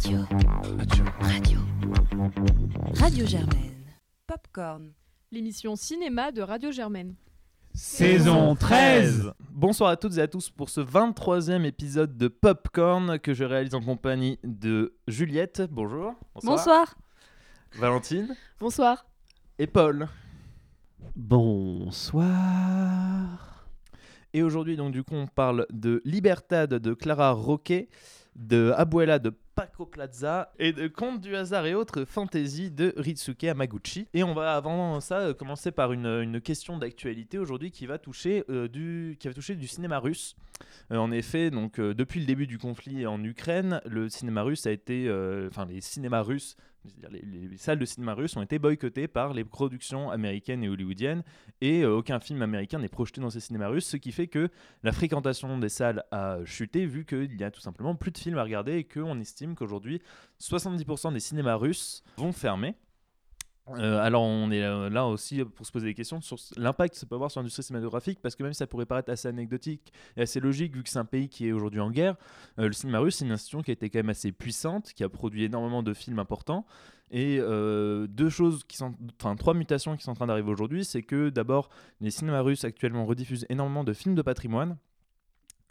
[0.00, 0.24] Radio.
[0.78, 1.04] Radio.
[1.20, 1.58] Radio.
[2.94, 3.84] Radio Germaine.
[4.26, 4.94] Popcorn,
[5.30, 7.16] l'émission cinéma de Radio Germaine.
[7.74, 13.34] Saison 13 Bonsoir à toutes et à tous pour ce 23e épisode de Popcorn que
[13.34, 15.60] je réalise en compagnie de Juliette.
[15.70, 16.14] Bonjour.
[16.42, 16.96] Bonsoir.
[17.74, 18.34] Valentine.
[18.58, 19.04] Bonsoir.
[19.58, 20.08] Et Paul.
[21.14, 22.30] Bonsoir.
[24.32, 27.90] Et aujourd'hui, donc, du coup, on parle de Libertad de Clara Roquet,
[28.40, 33.44] de Abuela de Paco Plaza et de Contes du hasard et autres fantasy de Ritsuke
[33.44, 34.08] Hamaguchi.
[34.14, 37.98] Et on va avant ça euh, commencer par une, une question d'actualité aujourd'hui qui va
[37.98, 40.36] toucher euh, du qui va toucher du cinéma russe.
[40.90, 44.70] Euh, en effet, donc depuis le début du conflit en Ukraine, le cinéma russe a
[44.70, 45.10] été,
[45.48, 46.56] enfin les cinémas russes,
[47.10, 51.22] les, les salles de cinéma russes ont été boycottées par les productions américaines et hollywoodiennes
[51.60, 54.48] et euh, aucun film américain n'est projeté dans ces cinémas russes, ce qui fait que
[54.82, 58.38] la fréquentation des salles a chuté vu qu'il y a tout simplement plus de films
[58.38, 60.00] à regarder et qu'on estime qu'aujourd'hui
[60.40, 62.74] 70% des cinémas russes vont fermer.
[63.78, 67.00] Euh, alors on est euh, là aussi pour se poser des questions sur l'impact que
[67.00, 70.22] ça peut avoir sur l'industrie cinématographique parce que même ça pourrait paraître assez anecdotique et
[70.22, 72.16] assez logique vu que c'est un pays qui est aujourd'hui en guerre,
[72.58, 75.04] euh, le cinéma russe c'est une institution qui a été quand même assez puissante, qui
[75.04, 76.66] a produit énormément de films importants
[77.12, 81.02] et deux choses qui sont, enfin trois mutations qui sont en train d'arriver aujourd'hui, c'est
[81.02, 81.68] que d'abord
[82.00, 84.76] les cinémas russes actuellement rediffusent énormément de films de patrimoine.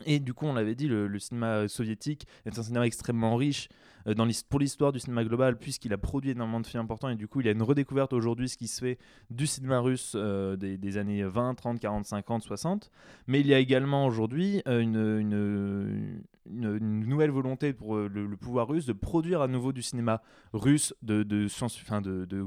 [0.05, 3.69] Et du coup, on l'avait dit, le, le cinéma soviétique est un cinéma extrêmement riche
[4.05, 7.09] dans l'his- pour l'histoire du cinéma global, puisqu'il a produit énormément de films importants.
[7.09, 8.97] Et du coup, il y a une redécouverte aujourd'hui, ce qui se fait
[9.29, 12.91] du cinéma russe euh, des, années 20, 30, 40, 50, 60.
[13.27, 16.21] Mais il y a également aujourd'hui euh, une,
[17.05, 20.21] nouvelle volonté pour euh, le, pouvoir russe de produire à nouveau du cinéma
[20.53, 21.47] russe de,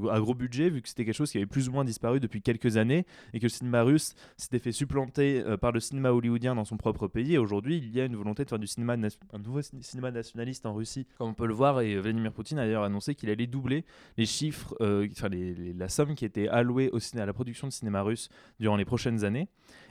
[0.09, 2.41] à gros budget, vu que c'était quelque chose qui avait plus ou moins disparu depuis
[2.41, 6.55] quelques années, et que le cinéma russe s'était fait supplanter euh, par le cinéma hollywoodien
[6.55, 7.35] dans son propre pays.
[7.35, 10.11] Et aujourd'hui, il y a une volonté de faire du cinéma, un nouveau cin- cinéma
[10.11, 11.07] nationaliste en Russie,
[11.47, 11.81] le voir.
[11.81, 13.85] Et Vladimir Poutine a d'ailleurs annoncé qu'il allait doubler
[14.17, 18.29] les chiffres, euh, enfin la somme qui était allouée à la production de cinéma russe
[18.59, 19.47] durant les prochaines années.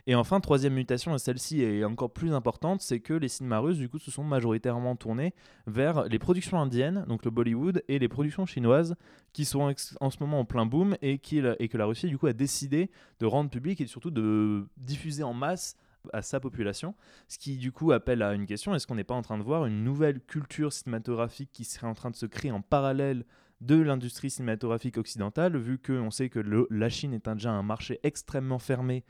[0.09, 3.79] Et enfin, troisième mutation, et celle-ci est encore plus importante, c'est que les cinémas russes,
[3.79, 5.33] du coup, se sont majoritairement tournés
[5.69, 8.97] vers les productions indiennes, donc le Bollywood, et les productions chinoises,
[9.33, 12.27] qui sont en ce moment en plein boom, et, et que la Russie, du coup,
[12.27, 15.77] a décidé de rendre public et surtout de diffuser en masse
[16.13, 16.95] à sa population,
[17.29, 19.43] ce qui du coup appelle à une question, est-ce qu'on n'est pas en train de
[19.43, 23.25] voir une nouvelle culture cinématographique qui serait en train de se créer en parallèle
[23.61, 28.59] de l'industrie cinématographique occidentale, vu qu'on sait que la Chine est déjà un marché extrêmement
[28.59, 29.05] fermé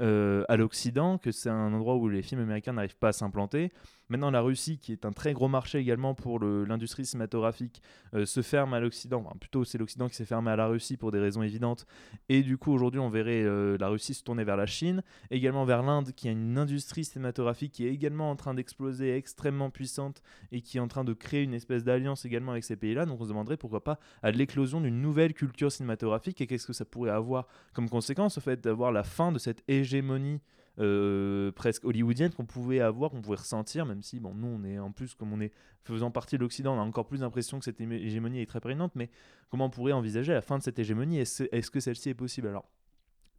[0.00, 3.72] euh, à l'Occident, que c'est un endroit où les films américains n'arrivent pas à s'implanter.
[4.12, 7.80] Maintenant, la Russie, qui est un très gros marché également pour l'industrie cinématographique,
[8.12, 9.22] euh, se ferme à l'Occident.
[9.24, 11.86] Enfin, plutôt, c'est l'Occident qui s'est fermé à la Russie pour des raisons évidentes.
[12.28, 15.64] Et du coup, aujourd'hui, on verrait euh, la Russie se tourner vers la Chine, également
[15.64, 20.20] vers l'Inde, qui a une industrie cinématographique qui est également en train d'exploser, extrêmement puissante,
[20.50, 23.06] et qui est en train de créer une espèce d'alliance également avec ces pays-là.
[23.06, 26.74] Donc, on se demanderait pourquoi pas à l'éclosion d'une nouvelle culture cinématographique et qu'est-ce que
[26.74, 30.42] ça pourrait avoir comme conséquence, au fait d'avoir la fin de cette hégémonie
[30.78, 34.78] euh, presque hollywoodienne qu'on pouvait avoir, qu'on pouvait ressentir, même si, bon, nous, on est
[34.78, 35.52] en plus, comme on est
[35.84, 38.60] faisant partie de l'Occident, on a encore plus l'impression que cette hé- hégémonie est très
[38.60, 39.10] prégnante, mais
[39.50, 41.18] comment on pourrait envisager la fin de cette hégémonie?
[41.18, 42.48] Est-ce est-ce que celle-ci est possible?
[42.48, 42.68] Alors,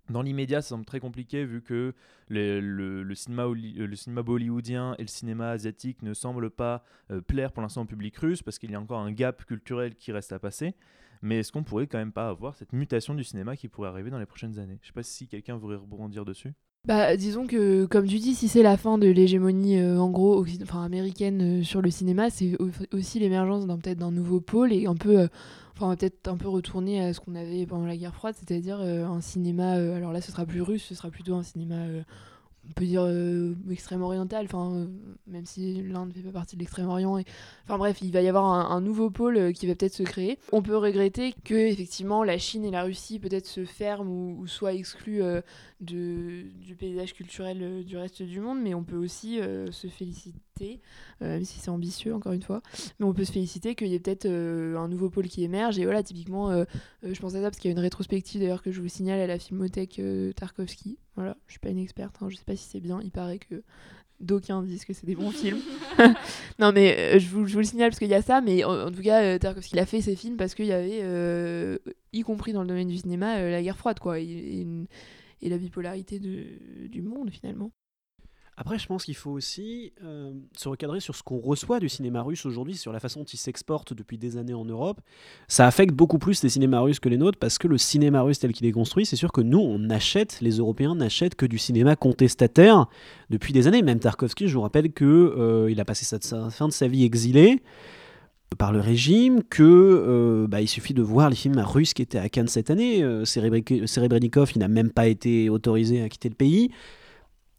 [0.10, 1.94] dans l'immédiat, ça semble très compliqué vu que
[2.28, 7.54] le, cinéma, euh, le cinéma bollywoodien et le cinéma asiatique ne semblent pas euh, plaire
[7.54, 10.34] pour l'instant au public russe parce qu'il y a encore un gap culturel qui reste
[10.34, 10.76] à passer.
[11.22, 14.10] Mais est-ce qu'on pourrait quand même pas avoir cette mutation du cinéma qui pourrait arriver
[14.10, 14.78] dans les prochaines années?
[14.82, 16.54] Je sais pas si quelqu'un voudrait rebondir dessus.
[16.86, 20.44] Bah, disons que, comme tu dis, si c'est la fin de l'hégémonie euh, en gros
[20.74, 24.86] américaine euh, sur le cinéma, c'est au- aussi l'émergence d'un peut-être d'un nouveau pôle et
[24.86, 25.28] un peu, euh,
[25.78, 29.22] enfin, peut-être un peu retourner à ce qu'on avait pendant la guerre froide, c'est-à-dire un
[29.22, 29.72] cinéma.
[29.96, 31.76] alors là, ce sera plus russe, ce sera plutôt un cinéma.
[32.70, 34.88] On peut dire euh, extrême oriental, enfin, euh,
[35.28, 37.18] même si l'Inde ne fait pas partie de l'extrême orient.
[37.18, 37.26] Et...
[37.66, 40.40] Enfin bref, il va y avoir un, nouveau pôle euh, qui va peut-être se créer.
[40.52, 44.74] On peut regretter que effectivement la Chine et la Russie peut-être se ferment ou, soient
[44.74, 45.22] exclus
[45.82, 49.40] de, du paysage culturel du reste du monde, mais on peut aussi
[49.72, 50.68] se féliciter, euh,
[51.20, 52.62] même si c'est ambitieux encore une fois,
[53.00, 55.80] mais on peut se féliciter qu'il y ait peut-être euh, un nouveau pôle qui émerge.
[55.80, 56.66] Et voilà, typiquement, euh,
[57.04, 59.20] je pense à ça parce qu'il y a une rétrospective d'ailleurs que je vous signale
[59.20, 60.02] à la Filmothèque
[60.36, 60.98] Tarkovsky.
[61.16, 63.40] Voilà, je suis pas une experte, hein, je sais pas si c'est bien, il paraît
[63.40, 63.64] que
[64.20, 65.60] d'aucuns disent que c'est des bons films.
[66.60, 68.64] non, mais euh, je, vous, je vous le signale parce qu'il y a ça, mais
[68.64, 71.78] en, en tout cas, euh, Tarkovsky a fait ces films parce qu'il y avait, euh,
[72.14, 74.86] y compris dans le domaine du cinéma, la guerre froide, quoi, et, et une-
[75.42, 77.72] et la bipolarité de- du monde finalement.
[78.56, 82.22] Après, je pense qu'il faut aussi euh, se recadrer sur ce qu'on reçoit du cinéma
[82.22, 85.02] russe aujourd'hui, sur la façon dont il s'exporte depuis des années en Europe.
[85.48, 88.40] Ça affecte beaucoup plus les cinémas russes que les nôtres, parce que le cinéma russe
[88.40, 91.58] tel qu'il est construit, c'est sûr que nous, on achète, les Européens n'achètent que du
[91.58, 92.86] cinéma contestataire
[93.32, 93.82] depuis des années.
[93.82, 96.20] Même Tarkovsky, je vous rappelle que euh, a passé sa,
[96.52, 97.60] fin de sa vie exilé.
[98.60, 102.20] par le régime que euh, bah, il suffit de voir les films russes qui étaient
[102.20, 103.02] à Cannes cette année.
[103.04, 106.70] Euh, Serebrennikov, il n'a même pas été autorisé à quitter le pays.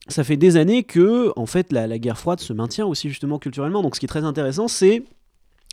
[0.08, 3.82] Ça fait des années que, en fait, la, guerre froide se maintient aussi justement culturellement.
[3.82, 5.04] Donc, ce qui est très intéressant, c'est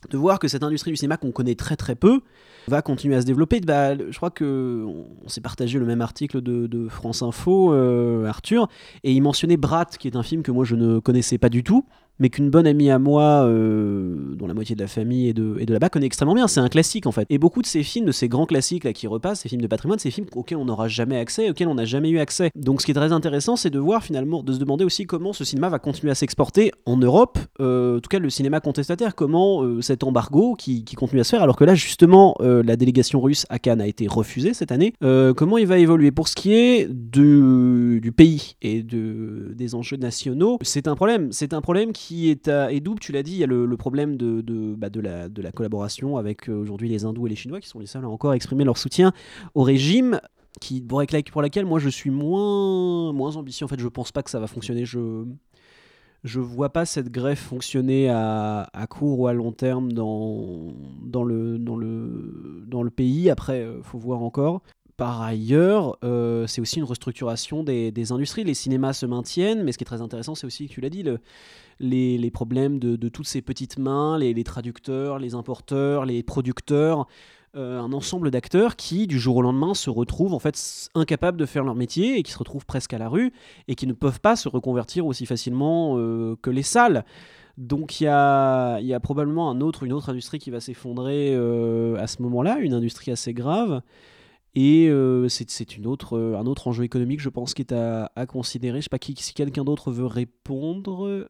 [0.10, 2.22] de voir que cette industrie du cinéma qu'on connaît très très peu
[2.68, 3.60] va continuer à se développer.
[3.60, 4.86] Bah, je crois que
[5.24, 8.68] on s'est partagé le même article de, de France Info, euh, Arthur,
[9.04, 11.64] et il mentionnait Brat, qui est un film que moi je ne connaissais pas du
[11.64, 11.86] tout,
[12.22, 15.66] mais qu'une bonne amie à moi, euh, dont la moitié de la famille est de,
[15.66, 16.48] de là-bas, connaît extrêmement bien.
[16.48, 17.26] C'est un classique en fait.
[17.32, 19.68] Et beaucoup de ces films, de ces grands classiques là qui repassent, ces films de
[19.68, 22.52] patrimoine, ces films auxquels on n'aura jamais accès, auxquels on n'a jamais eu accès.
[22.56, 25.34] Donc ce qui est très intéressant, c'est de voir finalement, de se demander aussi comment
[25.34, 29.16] ce cinéma va continuer à s'exporter en Europe, euh, en tout cas le cinéma contestataire,
[29.16, 33.20] comment euh, cet embargo qui, continue à se faire, alors que là justement la délégation
[33.20, 36.12] russe à Cannes a été refusée cette année, comment il va évoluer?
[36.12, 41.32] Pour ce qui est du, du pays et de, des enjeux nationaux, c'est un problème.
[41.32, 44.18] C'est un problème qui est à double, tu l'as dit, il y a le, problème
[44.18, 47.36] de, de, bah, de, la, de la collaboration avec euh, aujourd'hui les hindous et les
[47.36, 49.14] chinois qui sont les seuls à encore exprimer leur soutien
[49.56, 50.20] au régime
[50.60, 51.02] qui pour
[51.42, 53.66] laquelle moi je suis moins moins ambitieux.
[53.66, 54.86] En fait je pense pas que ça va fonctionner.
[54.86, 55.26] Je
[56.24, 60.72] je vois pas cette greffe fonctionner à, à court ou à long terme dans,
[61.04, 63.30] dans, le, dans, le, dans le pays.
[63.30, 64.62] Après euh, faut voir encore
[65.02, 68.44] par ailleurs, euh, c'est aussi une restructuration des, industries.
[68.44, 71.02] Les cinémas se maintiennent, mais ce qui est très intéressant, c'est aussi, tu l'as dit,
[71.02, 71.18] le,
[71.80, 77.08] les, problèmes de, toutes ces petites mains, les, traducteurs, les importeurs, les producteurs,
[77.56, 81.48] euh, un ensemble d'acteurs qui, du jour au lendemain, se retrouvent en fait incapables de
[81.48, 83.34] faire leur métier et qui se retrouvent presque à la rue
[83.68, 87.06] et qui ne peuvent pas se reconvertir aussi facilement euh, que les salles.
[87.58, 92.74] Donc il y a, probablement une autre industrie qui va s'effondrer à ce moment-là, une
[92.76, 93.82] industrie assez grave.
[94.54, 94.92] Et
[95.30, 98.74] c'est une autre, un autre enjeu économique, je pense, qui est à, à considérer.
[98.74, 101.30] Je ne sais pas si quelqu'un d'autre veut répondre.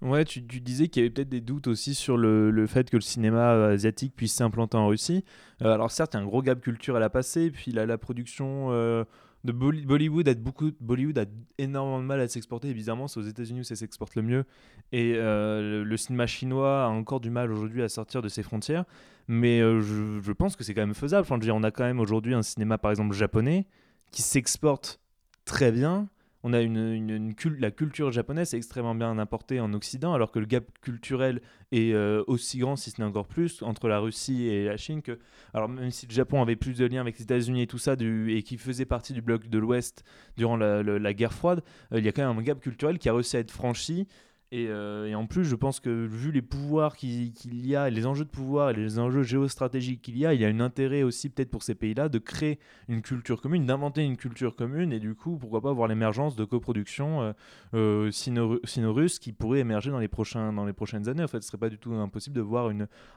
[0.00, 2.96] Ouais, tu, disais qu'il y avait peut-être des doutes aussi sur le, le, fait que
[2.96, 5.24] le cinéma euh, asiatique puisse s'implanter en Russie.
[5.62, 7.98] Euh, alors certes, il y a un gros gap culturel à passer, puis la, la
[7.98, 9.02] production euh,
[9.44, 11.24] de Bollywood a, beaucoup, Bollywood a
[11.58, 12.68] énormément de mal à s'exporter.
[12.68, 14.44] Évidemment, c'est aux États-Unis où ça s'exporte le mieux.
[14.92, 18.84] Et le, cinéma chinois a encore du mal aujourd'hui à sortir de ses frontières.
[19.28, 21.26] Mais je, je, pense que c'est quand même faisable.
[21.26, 23.66] Je veux dire, on a quand même aujourd'hui un cinéma, par exemple, japonais,
[24.10, 25.00] qui s'exporte
[25.44, 26.08] très bien
[26.44, 30.64] on a la culture japonaise est extrêmement bien importée en Occident, alors que le gap
[30.80, 31.40] culturel
[31.72, 35.02] est euh, aussi grand, si ce n'est encore plus, entre la Russie et la Chine.
[35.02, 35.18] Que,
[35.52, 37.94] alors même si le Japon avait plus de liens avec les États-Unis et tout ça,
[37.98, 40.04] et qui faisait partie du bloc de l'Ouest
[40.36, 41.62] durant la, guerre froide,
[41.92, 44.06] euh, il y a quand même un gap culturel qui a réussi à être franchi
[44.54, 48.24] euh, et, en plus, je pense que vu les pouvoirs qu'il y a, les enjeux
[48.24, 51.28] de pouvoir et les enjeux géostratégiques qu'il y a, il y a un intérêt aussi
[51.28, 52.58] peut-être pour ces pays-là de créer
[52.88, 56.44] une culture commune, d'inventer une culture commune et du coup, pourquoi pas voir l'émergence de
[56.44, 57.32] coproductions euh,
[57.74, 61.24] euh sino-russes qui pourraient émerger dans les, prochains, dans les prochaines années.
[61.24, 62.70] En fait, ce serait pas du tout impossible de voir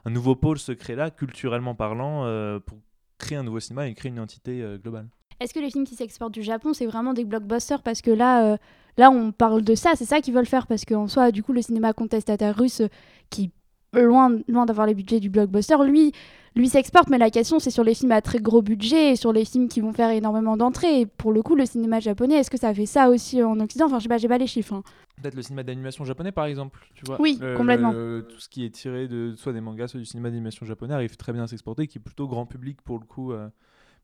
[0.04, 2.78] un nouveau pôle se créer là, culturellement parlant, euh, pour
[3.16, 5.08] créer un nouveau cinéma et créer une identité globale.
[5.40, 7.82] Est-ce que les films qui s'exportent du Japon, c'est vraiment des blockbusters?
[7.82, 8.58] Parce que là,
[8.98, 11.52] Là, on parle de ça, c'est ça qu'ils veulent faire, parce qu'en soi, du coup,
[11.52, 12.82] le cinéma contestataire russe,
[13.30, 13.50] qui,
[13.94, 16.12] loin, loin d'avoir les budgets du blockbuster, lui,
[16.54, 19.32] lui s'exporte, mais la question, c'est sur les films à très gros budget, et sur
[19.32, 21.00] les films qui vont faire énormément d'entrées.
[21.00, 23.86] Et pour le coup, le cinéma japonais, est-ce que ça fait ça aussi en Occident?
[23.86, 24.74] Enfin, je sais pas, j'ai pas les chiffres.
[24.74, 24.82] Hein.
[25.22, 27.20] Peut-être le cinéma d'animation japonais, par exemple, tu vois.
[27.20, 27.92] Oui, complètement.
[27.92, 31.16] tout ce qui est tiré de soit des mangas, soit du cinéma d'animation japonais arrive
[31.16, 33.32] très bien à s'exporter, qui est plutôt grand public pour le coup.
[33.32, 33.48] Euh.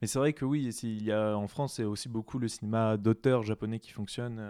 [0.01, 2.97] Mais c'est vrai que oui, il y a, en France, c'est aussi beaucoup le cinéma
[2.97, 4.41] d'auteur japonais qui fonctionne.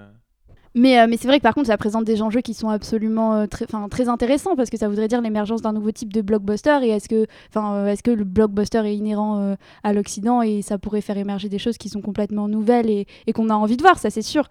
[0.76, 1.06] Euh.
[1.08, 3.66] Mais, c'est vrai que par contre, ça présente des enjeux qui sont absolument euh, très,
[4.08, 6.78] intéressants parce que ça voudrait dire l'émergence d'un nouveau type de blockbuster.
[6.82, 11.48] Et est-ce que, euh, le blockbuster est inhérent à l'Occident et ça pourrait faire émerger
[11.48, 14.48] des choses qui sont complètement nouvelles et, qu'on a envie de voir, ça c'est sûr.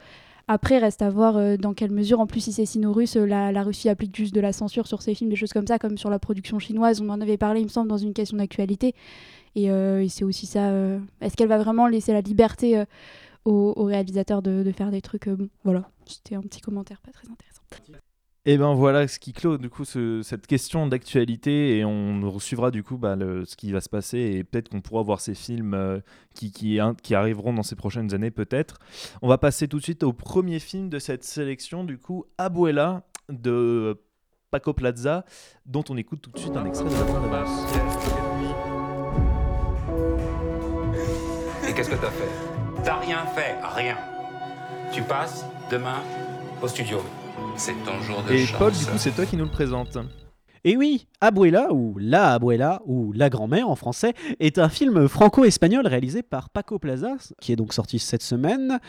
[0.47, 4.15] Après, reste à voir dans quelle mesure, en plus, si c'est sino-russe, la, Russie applique
[4.15, 6.57] juste de la censure sur ces films, des choses comme ça, comme sur la production
[6.59, 7.01] chinoise.
[7.01, 8.95] On en avait parlé, il me semble, dans une question d'actualité.
[9.55, 9.69] Et,
[10.07, 10.71] c'est aussi ça.
[11.19, 12.81] Est-ce qu'elle va vraiment laisser la liberté
[13.47, 15.29] aux, réalisateurs de, faire des trucs.
[15.63, 17.61] Voilà, c'était un petit commentaire pas très intéressant.
[18.49, 22.81] Et ben voilà ce qui clôt du coup cette question d'actualité et on suivra du
[22.81, 25.99] coup bah, ce qui va se passer et peut-être qu'on pourra voir ces films euh,
[26.33, 28.79] qui, qui, qui, arriveront dans ces prochaines années peut-être.
[29.21, 33.03] On va passer tout de suite au premier film de cette sélection du coup Abuela
[33.27, 34.01] de
[34.49, 35.25] Paco Plaza
[35.65, 37.27] dont on écoute tout de suite un extrait de la bande
[41.67, 42.81] Et qu'est-ce que t'as fait?
[42.81, 44.16] T'as rien fait, rien.
[44.91, 45.97] Tu passes demain
[46.61, 46.99] au studio.
[47.55, 48.57] C'est ton jour de Et chance.
[48.59, 49.97] Paul, du coup, c'est toi qui nous le présente.
[50.63, 55.85] Et oui, Abuela, ou La Abuela, ou La Grand-mère en français, est un film franco-espagnol
[55.87, 58.79] réalisé par Paco Plaza, qui est donc sorti cette semaine.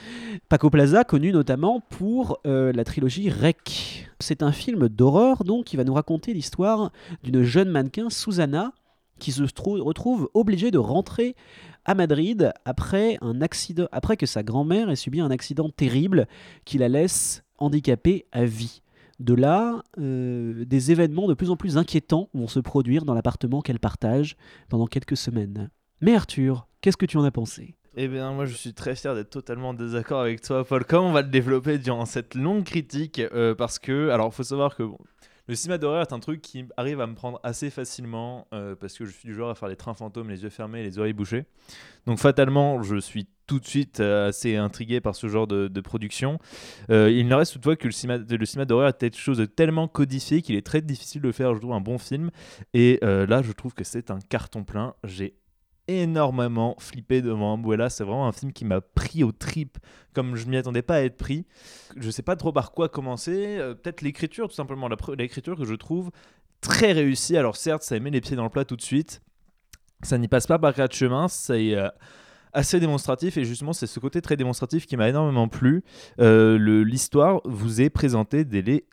[0.48, 4.08] Paco Plaza, connu notamment pour euh, la trilogie Rec.
[4.18, 6.90] C'est un film d'horreur, donc, qui va nous raconter l'histoire
[7.22, 8.72] d'une jeune mannequin, Susanna,
[9.20, 11.36] qui se trou- retrouve obligée de rentrer
[11.84, 16.26] à Madrid après, un accident, après que sa grand-mère ait subi un accident terrible
[16.64, 18.82] qui la laisse handicapée à vie.
[19.20, 23.62] De là, euh, des événements de plus en plus inquiétants vont se produire dans l'appartement
[23.62, 24.36] qu'elle partage
[24.68, 25.70] pendant quelques semaines.
[26.00, 27.74] Mais Arthur, qu'est-ce que tu en as pensé?
[27.96, 30.84] Eh bien, moi, je suis très fier d'être totalement en désaccord avec toi, Paul.
[30.84, 34.76] Comme on va le développer durant cette longue critique, euh, parce que, alors, faut savoir
[34.76, 34.84] que
[35.48, 38.98] le cinéma d'horreur est un truc qui arrive à me prendre assez facilement, euh, parce
[38.98, 41.14] que je suis du genre à faire les trains fantômes, les yeux fermés, les oreilles
[41.14, 41.46] bouchées.
[42.06, 46.38] Donc, fatalement, je suis tout de suite euh, assez intrigué par ce genre de, production.
[46.90, 50.54] Euh, il ne reste toutefois que le cinéma, d'horreur est quelque chose tellement codifié qu'il
[50.54, 52.30] est très difficile de faire, un bon film.
[52.74, 54.94] Et là, je trouve que c'est un carton plein.
[55.04, 55.34] J'ai
[55.88, 57.90] énormément flippé devant Umbrella.
[57.90, 59.78] C'est vraiment un film qui m'a pris aux tripes
[60.14, 61.46] comme je m'y attendais pas à être pris.
[61.96, 63.56] Je sais pas trop par quoi commencer.
[63.58, 64.88] Euh, Peut-être l'écriture, tout simplement.
[65.16, 66.10] L'écriture que je trouve
[66.60, 67.36] très réussie.
[67.36, 69.22] Alors certes, ça met les pieds dans le plat tout de suite.
[70.02, 71.28] Ça n'y passe pas par quatre chemins.
[71.28, 71.88] C'est euh,
[72.52, 75.84] assez démonstratif et justement c'est ce côté très démonstratif qui m'a énormément plu.
[76.20, 78.86] Euh, L'histoire vous est présentée dès les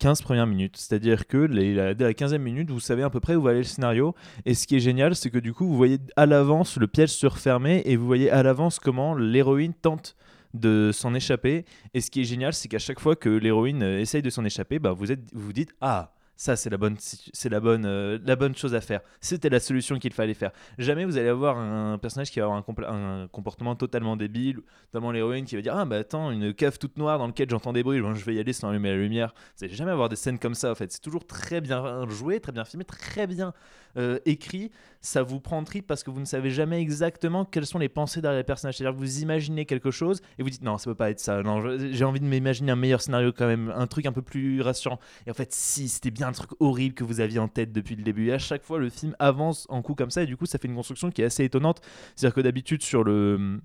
[0.00, 0.76] 15 premières minutes.
[0.76, 3.64] C'est-à-dire que dès la 15e minute, vous savez à peu près où va aller le
[3.64, 4.14] scénario.
[4.46, 7.10] Et ce qui est génial, c'est que du coup, vous voyez à l'avance le piège
[7.10, 10.16] se refermer et vous voyez à l'avance comment l'héroïne tente
[10.54, 11.64] de s'en échapper.
[11.94, 14.44] Et ce qui est génial, c'est qu'à chaque fois que l'héroïne euh, essaye de s'en
[14.44, 18.34] échapper, bah, vous vous dites Ah, ça c'est la bonne, c'est la bonne, euh, la
[18.34, 19.02] bonne chose à faire.
[19.20, 20.52] C'était la solution qu'il fallait faire.
[20.78, 25.44] Jamais vous allez avoir un personnage qui va avoir un, comportement totalement débile, notamment l'héroïne
[25.44, 27.98] qui va dire Ah, bah attends, une cave toute noire dans laquelle j'entends des bruits,
[27.98, 29.34] je vais y aller sans allumer la lumière.
[29.58, 30.90] Vous allez jamais avoir des scènes comme ça en fait.
[30.90, 33.52] C'est toujours très bien joué, très bien filmé, très bien
[33.98, 34.70] euh, écrit.
[35.02, 37.88] Ça vous prend en trip parce que vous ne savez jamais exactement quelles sont les
[37.90, 38.78] pensées derrière les personnages.
[38.78, 41.42] C'est-à-dire que vous imaginez quelque chose et vous dites non, ça peut pas être ça.
[41.42, 44.62] Non, j'ai envie de m'imaginer un meilleur scénario quand même, un truc un peu plus
[44.62, 44.98] rassurant.
[45.26, 48.02] Et en fait, si, c'était bien truc horrible que vous aviez en tête depuis le
[48.02, 48.28] début.
[48.28, 50.58] Et à chaque fois, le film avance en coup comme ça et du coup, ça
[50.58, 51.80] fait une construction qui est assez étonnante.
[52.16, 53.60] C'est-à-dire que d'habitude, sur le.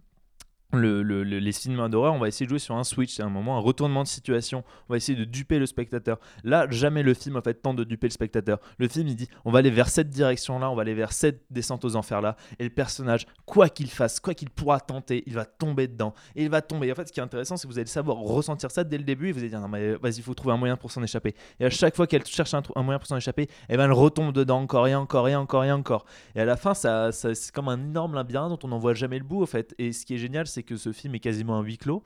[0.73, 3.23] Le- le- le- les films d'horreur, on va essayer de jouer sur un switch, c'est
[3.23, 4.63] un moment, un retournement de situation.
[4.89, 6.19] On va essayer de duper le spectateur.
[6.43, 8.59] Là, jamais le film en fait tente de duper le spectateur.
[8.77, 11.43] Le film il dit on va aller vers cette direction-là, on va aller vers cette
[11.49, 12.35] descente aux enfers-là.
[12.59, 16.13] Et le personnage, quoi qu'il fasse, quoi qu'il pourra tenter, il va tomber dedans.
[16.35, 16.87] Et il va tomber.
[16.87, 18.97] Et en fait, ce qui est intéressant, c'est que vous allez savoir ressentir ça dès
[18.97, 20.91] le début et vous allez dire non, mais vas-y, il faut trouver un moyen pour
[20.91, 21.35] s'en échapper.
[21.59, 24.33] Et à chaque fois qu'elle cherche un, moyen pour s'en échapper, eh ben, elle retombe
[24.33, 26.05] dedans encore et encore et encore et encore.
[26.35, 29.19] Et à la fin, ça- c'est comme un énorme labyrinthe dont on n'en voit jamais
[29.19, 29.73] le bout, en fait.
[29.77, 32.03] Et ce qui est génial, c'est que ce film est quasiment un huis clos.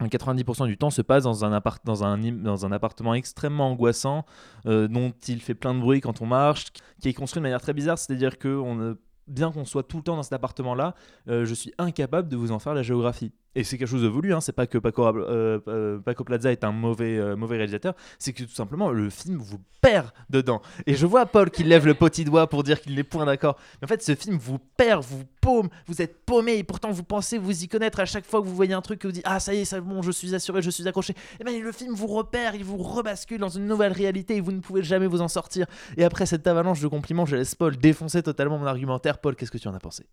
[0.00, 4.24] 90% du temps se passe dans un, appartement extrêmement angoissant,
[4.66, 6.66] euh, dont il fait plein de bruit quand on marche,
[7.00, 10.16] qui est construit de manière très bizarre, c'est-à-dire que bien qu'on soit tout le temps
[10.16, 10.94] dans cet appartement-là,
[11.28, 13.32] euh, je suis incapable de vous en faire la géographie.
[13.54, 16.50] Et c'est quelque chose de voulu, hein, c'est pas que Paco, euh, euh, Paco Plaza
[16.50, 20.60] est un mauvais, euh, mauvais réalisateur, c'est que tout simplement le film vous perd dedans.
[20.86, 23.56] Et je vois Paul qui lève le petit doigt pour dire qu'il n'est point d'accord.
[23.80, 27.04] Mais en fait, ce film vous perd, vous paume, vous êtes paumé et pourtant vous
[27.04, 29.24] pensez vous y connaître à chaque fois que vous voyez un truc que vous dites
[29.26, 31.14] Ah, ça y est, ça, bon, je suis assuré, je suis accroché.
[31.38, 34.52] Et bien le film vous repère, il vous rebascule dans une nouvelle réalité et vous
[34.52, 35.66] ne pouvez jamais vous en sortir.
[35.96, 39.18] Et après cette avalanche de compliments, je laisse Paul défoncer totalement mon argumentaire.
[39.18, 40.06] Paul, qu'est-ce que tu en as pensé?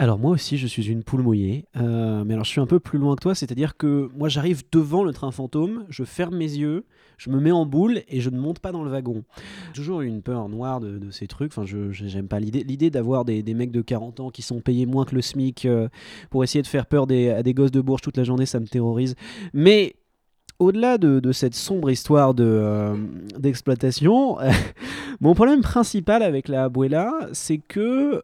[0.00, 2.78] Alors moi aussi, je suis une poule mouillée, Euh, mais alors je suis un peu
[2.78, 6.44] plus loin que toi, c'est-à-dire que moi j'arrive devant le train fantôme, je ferme mes
[6.44, 6.84] yeux,
[7.16, 9.24] je me mets en boule et je ne monte pas dans le wagon.
[9.74, 13.42] Toujours une peur noire de, ces trucs, enfin je j'aime pas l'idée l'idée d'avoir des,
[13.42, 15.88] des mecs de 40 ans qui sont payés moins que le SMIC euh,
[16.30, 18.66] pour essayer de faire peur à des gosses de Bourges toute la journée, ça me
[18.66, 19.16] terrorise.
[19.52, 19.96] Mais
[20.60, 22.96] au-delà de, de cette sombre histoire de, euh,
[23.36, 24.38] d'exploitation,
[25.20, 28.22] mon problème principal avec la Abuela, c'est que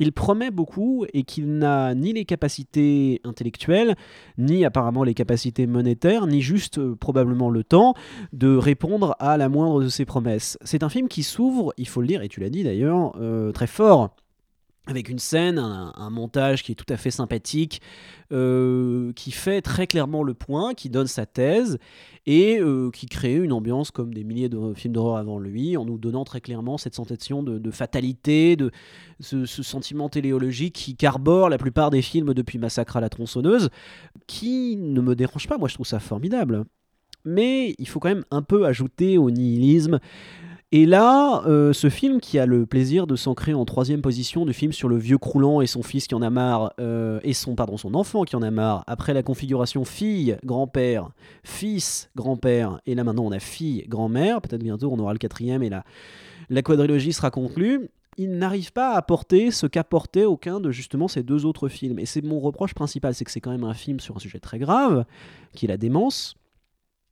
[0.00, 3.94] il promet beaucoup et qu'il n'a ni les capacités intellectuelles,
[4.38, 7.94] ni apparemment les capacités monétaires, ni juste euh, probablement le temps
[8.32, 10.58] de répondre à la moindre de ses promesses.
[10.64, 13.52] C'est un film qui s'ouvre, il faut le dire, et tu l'as dit d'ailleurs, euh,
[13.52, 14.16] très fort
[14.86, 17.80] avec une scène, un, montage qui est tout à fait sympathique,
[18.32, 21.78] euh, qui fait très clairement le point, qui donne sa thèse
[22.26, 25.84] et euh, qui crée une ambiance comme des milliers de films d'horreur avant lui, en
[25.84, 28.70] nous donnant très clairement cette sensation de, de fatalité, de
[29.20, 33.68] ce, ce sentiment téléologique qui carbore la plupart des films depuis Massacre à la tronçonneuse,
[34.26, 36.64] qui ne me dérange pas, moi je trouve ça formidable.
[37.24, 40.00] Mais il faut quand même un peu ajouter au nihilisme
[40.72, 44.52] Et là, euh, ce film qui a le plaisir de s'ancrer en troisième position du
[44.52, 47.56] film sur le vieux croulant et son fils qui en a marre, euh, et son,
[47.56, 51.10] pardon, son enfant qui en a marre, après la configuration fille, grand-père,
[51.42, 55.64] fils, grand-père, et là maintenant on a fille, grand-mère, peut-être bientôt on aura le quatrième
[55.64, 55.82] et la,
[56.50, 61.24] la quadrilogie sera conclue, il n'arrive pas à porter ce qu'apportait aucun de justement ces
[61.24, 61.98] deux autres films.
[61.98, 64.38] Et c'est mon reproche principal, c'est que c'est quand même un film sur un sujet
[64.38, 65.04] très grave,
[65.54, 66.36] qui est la démence,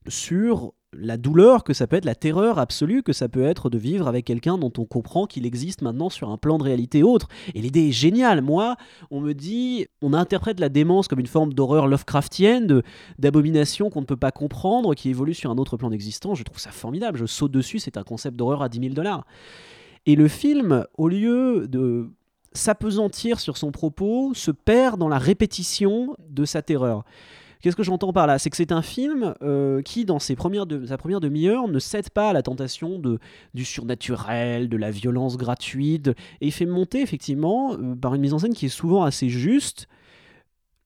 [0.07, 3.79] sur la douleur que ça peut être, la terreur absolue que ça peut être de
[3.79, 7.29] vivre avec quelqu'un dont on comprend qu'il existe maintenant sur un plan de réalité autre.
[7.55, 8.43] Et l'idée est géniale.
[8.43, 8.77] Moi,
[9.11, 12.83] on me dit, on interprète la démence comme une forme d'horreur Lovecraftienne,
[13.19, 16.39] d'abomination qu'on ne peut pas comprendre, qui évolue sur un autre plan d'existence.
[16.39, 17.19] Je trouve ça formidable.
[17.19, 17.79] Je saute dessus.
[17.79, 19.25] C'est un concept d'horreur à 10 000 dollars.
[20.07, 22.11] Et le film, au lieu de
[22.53, 27.05] s'apesantir sur son propos, se perd dans la répétition de sa terreur.
[27.61, 28.39] Qu'est-ce que j'entends par là?
[28.39, 32.31] C'est que c'est un film euh, qui, dans ses sa première demi-heure, ne cède pas
[32.31, 33.01] à la tentation
[33.55, 36.11] du surnaturel, de la violence gratuite,
[36.41, 39.89] et fait monter effectivement, euh, par une mise en scène qui est souvent assez juste,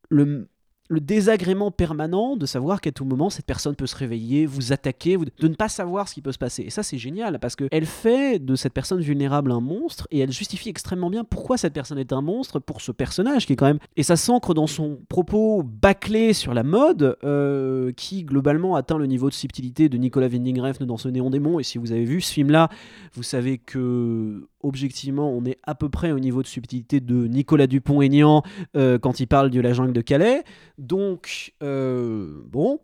[0.09, 0.49] le,
[0.92, 5.16] le désagrément permanent de savoir qu'à tout moment, cette personne peut se réveiller, vous attaquer,
[5.16, 6.62] de ne pas savoir ce qui peut se passer.
[6.62, 10.32] Et ça, c'est génial, parce qu'elle fait de cette personne vulnérable un monstre, et elle
[10.32, 13.66] justifie extrêmement bien pourquoi cette personne est un monstre pour ce personnage, qui est quand
[13.66, 13.78] même...
[13.96, 19.06] Et ça s'ancre dans son propos bâclé sur la mode, euh, qui globalement atteint le
[19.06, 22.04] niveau de subtilité de Nicolas Winding Refn dans ce Néon Démon, et si vous avez
[22.04, 22.68] vu ce film-là,
[23.14, 24.46] vous savez que...
[24.62, 28.42] Objectivement, on est à peu près au niveau de subtilité de Nicolas Dupont-Aignan
[28.76, 30.45] euh, quand il parle de la jungle de Calais.
[30.78, 32.81] Donc, euh, bon,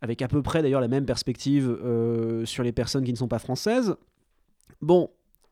[0.00, 3.28] avec à peu près d'ailleurs la même perspective euh, sur les personnes qui ne sont
[3.28, 3.96] pas françaises.
[4.80, 5.10] Bon,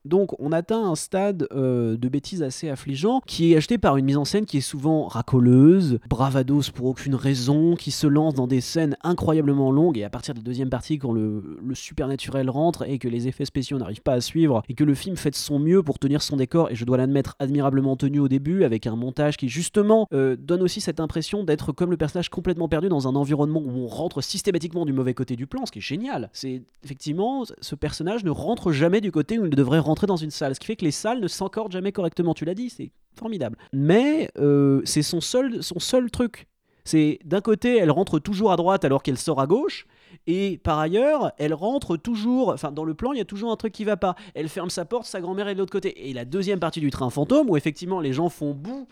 [0.08, 4.04] donc on atteint un stade euh, de bêtise assez affligeant qui est acheté par une
[4.04, 8.46] mise en scène qui est souvent racoleuse, bravados pour aucune raison, qui se lance dans
[8.46, 12.50] des scènes incroyablement longues et à partir de la deuxième partie quand le, le supernaturel
[12.50, 15.30] rentre et que les effets spéciaux n'arrivent pas à suivre et que le film fait
[15.30, 18.64] de son mieux pour tenir son décor et je dois l'admettre admirablement tenu au début
[18.64, 22.68] avec un montage qui justement euh, donne aussi cette impression d'être comme le personnage complètement
[22.68, 25.78] perdu dans un environnement où on rentre systématiquement du mauvais côté du plan, ce qui
[25.78, 26.30] est génial.
[26.32, 30.30] C'est effectivement ce personnage ne rentre jamais du côté où il devrait rentrer dans une
[30.30, 32.34] salle, ce qui fait que les salles ne s'encordent jamais correctement.
[32.34, 33.58] Tu l'as dit, c'est formidable.
[33.72, 36.46] Mais euh, c'est son seul, son seul truc.
[36.84, 39.86] C'est d'un côté, elle rentre toujours à droite alors qu'elle sort à gauche.
[40.26, 43.56] Et par ailleurs, elle rentre toujours, enfin dans le plan, il y a toujours un
[43.56, 44.14] truc qui va pas.
[44.34, 46.08] Elle ferme sa porte, sa grand-mère est de l'autre côté.
[46.08, 48.88] Et la deuxième partie du train fantôme, où effectivement les gens font bout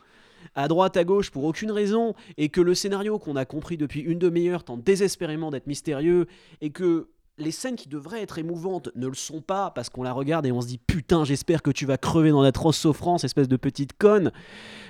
[0.55, 4.01] à droite, à gauche pour aucune raison, et que le scénario qu'on a compris depuis
[4.01, 6.27] une demi-heure tente désespérément d'être mystérieux,
[6.61, 10.13] et que les scènes qui devraient être émouvantes ne le sont pas parce qu'on la
[10.13, 13.49] regarde et on se dit putain j'espère que tu vas crever dans d'atroces souffrances espèce
[13.49, 14.33] de petite conne.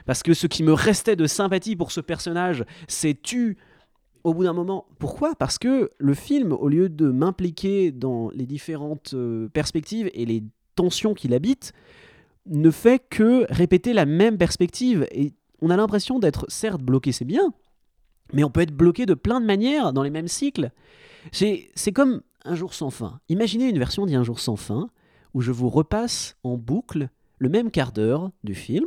[0.04, 3.58] Parce que ce qui me restait de sympathie pour ce personnage c'est tu.
[4.24, 5.34] Au bout d'un moment pourquoi?
[5.36, 10.42] Parce que le film au lieu de m'impliquer dans les différentes euh, perspectives et les
[10.74, 11.72] tensions qu'il habite
[12.46, 15.06] ne fait que répéter la même perspective.
[15.10, 15.32] Et
[15.62, 17.52] on a l'impression d'être certes bloqué c'est bien
[18.32, 20.70] mais on peut être bloqué de plein de manières dans les mêmes cycles.
[21.32, 23.20] C'est comme un jour sans fin.
[23.28, 24.88] Imaginez une version d'Un jour sans fin
[25.34, 28.86] où je vous repasse en boucle le même quart d'heure du film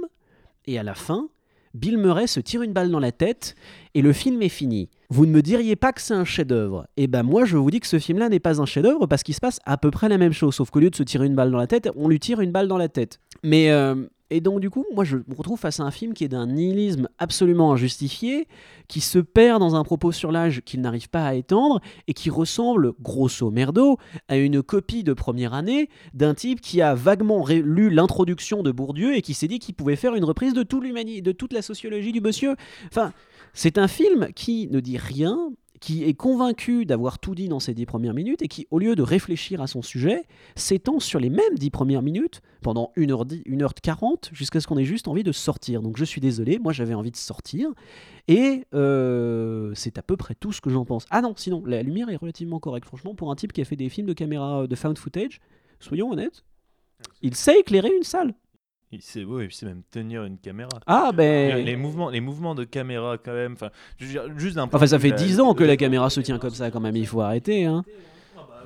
[0.65, 1.29] et à la fin,
[1.73, 3.55] Bill Murray se tire une balle dans la tête
[3.93, 4.89] et le film est fini.
[5.09, 6.87] Vous ne me diriez pas que c'est un chef-d'œuvre.
[6.97, 9.35] Et ben moi je vous dis que ce film-là n'est pas un chef-d'œuvre parce qu'il
[9.35, 11.35] se passe à peu près la même chose, sauf qu'au lieu de se tirer une
[11.35, 13.19] balle dans la tête, on lui tire une balle dans la tête.
[13.43, 16.23] Mais euh, et donc du coup, moi je me retrouve face à un film qui
[16.23, 18.47] est d'un nihilisme absolument injustifié,
[18.87, 22.29] qui se perd dans un propos sur l'âge qu'il n'arrive pas à étendre et qui
[22.29, 27.89] ressemble, grosso merdo, à une copie de première année d'un type qui a vaguement lu
[27.89, 31.31] l'introduction de Bourdieu et qui s'est dit qu'il pouvait faire une reprise de, tout de
[31.31, 32.55] toute la sociologie du monsieur.
[32.87, 33.13] Enfin,
[33.53, 37.73] c'est un film qui ne dit rien, qui est convaincu d'avoir tout dit dans ses
[37.73, 40.23] dix premières minutes et qui, au lieu de réfléchir à son sujet,
[40.55, 45.07] s'étend sur les mêmes dix premières minutes pendant 1h10, 1h40 jusqu'à ce qu'on ait juste
[45.07, 45.81] envie de sortir.
[45.81, 47.69] Donc je suis désolé, moi j'avais envie de sortir
[48.27, 51.05] et euh, c'est à peu près tout ce que j'en pense.
[51.09, 53.75] Ah non, sinon, la lumière est relativement correcte, franchement, pour un type qui a fait
[53.75, 55.39] des films de caméra de found footage,
[55.79, 56.43] soyons honnêtes,
[57.21, 58.33] il sait éclairer une salle.
[58.91, 60.69] Il sait, oui, il sait même tenir une caméra.
[60.87, 61.63] Ah ben...
[61.63, 63.53] Les mouvements, les mouvements de caméra quand même.
[63.53, 64.63] Enfin, juste d'un.
[64.63, 66.95] Enfin, ça fait de 10 ans que la caméra se tient comme ça quand même,
[66.95, 67.65] il faut arrêter.
[67.65, 67.83] Hein.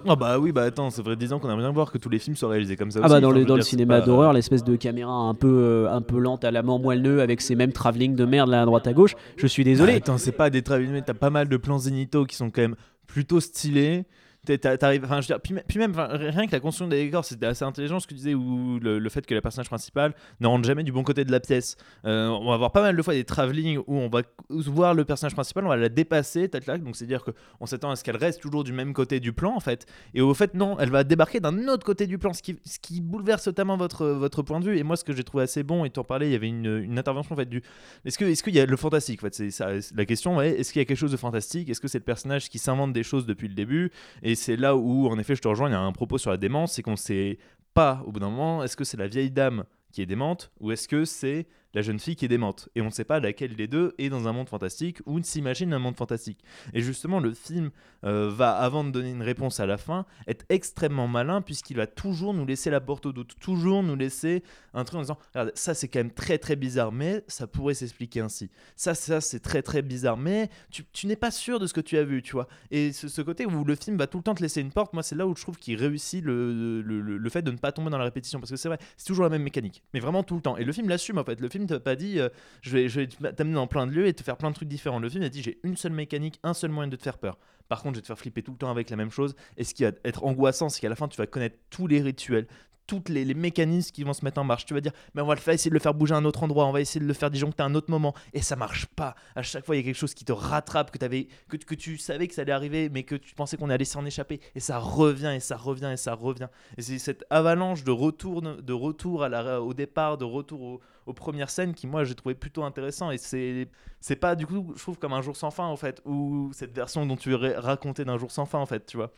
[0.06, 2.10] Ah bah oui, bah attends, ça ferait 10 ans qu'on aimerait bien voir que tous
[2.10, 3.00] les films soient réalisés comme ça.
[3.02, 3.14] Ah aussi.
[3.14, 5.90] bah dans le, dans le c'est cinéma pas- d'horreur, l'espèce de caméra un peu, euh,
[5.94, 8.86] un peu lente à l'amant moelleux avec ses mêmes travelling de merde là à droite
[8.88, 9.94] à gauche, je suis Bah, désolé.
[9.96, 12.62] attends, c'est pas des travelling, mais t'as pas mal de plans zénithaux qui sont quand
[12.62, 12.76] même
[13.08, 14.04] plutôt stylés.
[14.46, 17.64] T'arrives- enfin, je veux dire, puis, même- rien que la construction des décors, c'était assez
[17.64, 20.84] intelligent ce que tu disais, ou le, fait que le personnage principal ne rentre jamais
[20.84, 21.78] du bon côté de la pièce.
[22.06, 25.06] Euh, on va avoir pas mal de fois des travelling où on va voir le
[25.06, 28.04] personnage principal, on va la dépasser, tac, tac, donc c'est dire qu'on s'attend à ce
[28.04, 29.86] qu'elle reste toujours du même côté du plan en fait.
[30.14, 33.44] Et au fait, non, elle va débarquer d'un autre côté du plan, ce qui, bouleverse
[33.44, 34.78] totalement votre, point de vue.
[34.78, 36.98] Et moi, ce que j'ai trouvé assez bon, et t'en parlais, il y avait une,
[36.98, 37.62] intervention en fait du.
[38.06, 40.38] Est-ce que, est-ce qu'il y a le fantastique en fait, c'est la question.
[40.38, 41.70] Ouais, est-ce qu'il y a quelque chose de fantastique?
[41.70, 43.92] Est-ce que c'est le personnage qui s'invente des choses depuis le début?
[44.36, 45.70] C'est là où, en effet, je te rejoins.
[45.70, 47.38] Il y a un propos sur la démence, c'est qu'on sait
[47.74, 48.64] pas au bout d'un moment.
[48.64, 52.00] Est-ce que c'est la vieille dame qui est démente ou est-ce que c'est la jeune
[52.00, 52.70] fille qui est démente.
[52.76, 55.74] Et on ne sait pas laquelle des deux est dans un monde fantastique ou s'imagine
[55.74, 56.40] un monde fantastique.
[56.74, 57.72] Et justement le film
[58.06, 61.88] euh, va avant de donner une réponse à la fin être extrêmement malin puisqu'il va
[61.88, 65.52] toujours nous laisser la porte au doute toujours nous laisser un truc en disant regarde
[65.56, 68.50] ça c'est quand même très très bizarre mais ça pourrait s'expliquer ainsi.
[68.76, 71.82] Ça ça c'est très très bizarre mais tu, tu n'es pas sûr de ce que
[71.82, 72.48] tu as vu tu vois.
[72.72, 75.02] Et ce, côté où le film va tout le temps te laisser une porte moi
[75.04, 77.72] c'est là où je trouve qu'il réussit le, le, le- le fait de ne pas
[77.72, 78.40] tomber dans la répétition.
[78.40, 80.58] Parce que c'est vrai c'est toujours la même mécanique mais vraiment tout le temps.
[80.58, 81.40] Et le film l'assume en fait.
[81.40, 82.30] Le film t'a pas dit euh,
[82.62, 84.70] je vais, je vais t'amener dans plein de lieux et te faire plein de trucs
[84.70, 85.00] différents.
[85.00, 87.38] Le film a dit j'ai une seule mécanique un seul moyen de te faire peur.
[87.70, 89.36] Par contre je vais te faire flipper tout le temps avec la même chose.
[89.58, 92.02] Et ce qui va être angoissant c'est qu'à la fin tu vas connaître tous les
[92.02, 92.48] rituels
[92.88, 94.66] toutes les, les mécanismes qui vont se mettre en marche.
[94.66, 96.26] Tu vas dire, mais on va le faire, essayer de le faire bouger à un
[96.26, 98.56] autre endroit, on va essayer de le faire disjoncter à un autre moment, et ça
[98.56, 99.16] marche pas.
[99.36, 101.98] À chaque fois, il y a quelque chose qui te rattrape, que, que, que tu
[101.98, 104.78] savais que ça allait arriver, mais que tu pensais qu'on allait s'en échapper, et ça
[104.80, 106.48] revient, et ça revient, et ça revient.
[106.78, 110.82] Et c'est cette avalanche de retour, de retour à la, au départ, de retour au-
[111.06, 113.12] aux premières scènes qui, moi, j'ai trouvé plutôt intéressant.
[113.12, 113.68] Et c'est
[114.00, 116.74] c'est pas, du coup, je trouve, comme un jour sans fin, en fait, ou cette
[116.74, 119.12] version dont tu raconté d'un jour sans fin, en fait, tu vois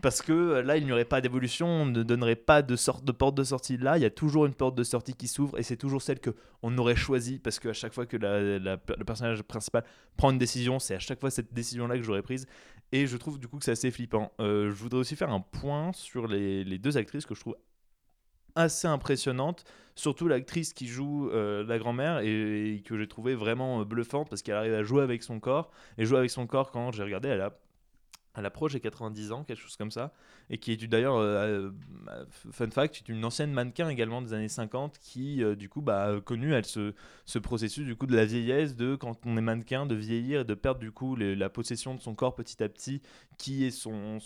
[0.00, 3.04] parce que euh, là il n'y aurait pas d'évolution, on ne donnerait pas de sorte
[3.04, 5.58] de porte de sortie là, il y a toujours une porte de sortie qui s'ouvre
[5.58, 6.30] et c'est toujours celle que
[6.62, 9.84] on aurait choisie parce qu'à chaque fois que le personnage principal
[10.16, 12.46] prend une décision, c'est à chaque fois cette décision là que j'aurais prise
[12.92, 14.32] et je trouve du coup que c'est assez flippant.
[14.40, 17.56] Euh, je voudrais aussi faire un point sur les, deux actrices que je trouve
[18.54, 23.84] assez impressionnantes, surtout l'actrice qui joue euh, la grand-mère et, et que j'ai trouvé vraiment
[23.84, 26.92] bluffante parce qu'elle arrive à jouer avec son corps et jouer avec son corps quand
[26.92, 27.58] j'ai regardé elle a
[28.36, 30.12] elle approche des 90 ans, quelque chose comme ça,
[30.50, 31.70] et qui est d'ailleurs, euh,
[32.52, 36.20] fun fact, une ancienne mannequin également des années 50 qui, euh, du coup, bah, a
[36.20, 39.86] connu elle, ce, ce processus du coup de la vieillesse, de quand on est mannequin,
[39.86, 43.02] de vieillir et de perdre du coup la possession de son corps petit à petit,
[43.38, 44.20] qui est son,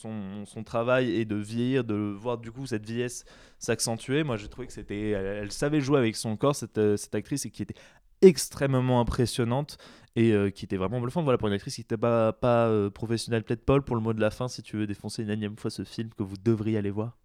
[0.65, 3.25] travail, et de vieillir, de voir du coup cette vieillesse
[3.59, 4.25] s'accentuer.
[4.25, 7.15] Moi, j'ai trouvé que c'était, elle, elle savait jouer avec son corps, cette, euh, cette
[7.15, 7.75] actrice, et qui était
[8.23, 9.77] extrêmement impressionnante
[10.17, 11.25] et euh, qui était vraiment bluffante.
[11.25, 13.43] Voilà, pour une actrice qui n'était pas, pas euh, professionnelle.
[13.45, 15.71] Peut-être Paul, pour le mot de la fin, si tu veux défoncer une énième fois
[15.71, 17.19] ce film que vous devriez aller voir.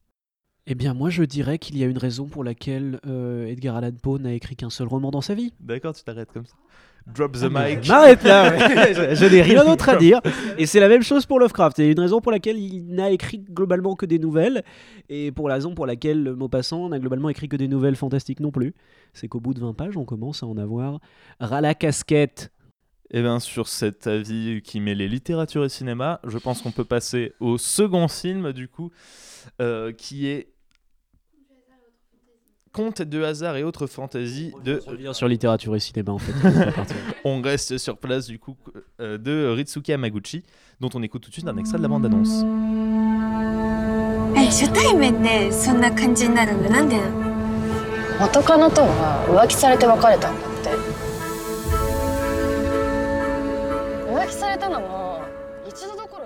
[0.69, 3.91] Eh bien, moi, je dirais qu'il y a une raison pour laquelle euh, Edgar Allan
[4.02, 5.54] Poe n'a écrit qu'un seul roman dans sa vie.
[5.62, 6.56] D'accord, tu t'arrêtes comme ça.
[7.15, 7.88] Drop the Ah, mic.
[7.88, 8.93] M'arrête là, ouais.
[8.93, 10.19] je, je n'ai rien d'autre à dire.
[10.58, 11.78] Et c'est la même chose pour Lovecraft.
[11.78, 14.62] Il y a une raison pour laquelle il n'a écrit globalement que des nouvelles,
[15.08, 18.52] et pour la raison pour laquelle Maupassant n'a globalement écrit que des nouvelles fantastiques non
[18.52, 18.73] plus.
[19.13, 21.00] C'est qu'au bout de 20 pages, on commence à en avoir
[21.39, 22.52] ras la casquette.
[23.11, 27.35] Et bien, sur cet avis qui mêlait littérature et cinéma, je pense qu'on peut passer
[27.40, 28.90] au second film, du coup,
[29.61, 30.48] euh, qui est
[32.72, 34.80] Contes de hasard et autres fantaisies de.
[34.87, 36.32] On revient sur littérature et cinéma en fait.
[36.42, 36.96] On va pas partir.
[37.22, 38.56] On reste sur place, du coup,
[38.98, 40.42] euh, de Ritsuki Hamaguchi,
[40.80, 42.46] dont on écoute tout de suite un extrait de la bande-annonce.
[44.35, 47.32] え初対面でそんな感じになるのなんでなの
[48.20, 50.45] 元カノとは浮気されて別れたんだ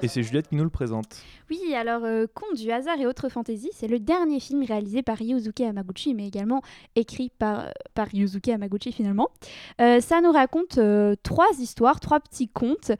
[0.04, 1.06] Et c'est Juliette qui nous le présente.
[1.50, 5.22] Oui, alors euh, Conte du hasard et autres fantaisies, c'est le dernier film réalisé par
[5.22, 6.62] Yuzuki Hamaguchi, mais également
[6.96, 9.30] écrit par, par Yuzuki Hamaguchi finalement.
[9.80, 12.92] Euh, ça nous raconte euh, trois histoires, trois petits contes.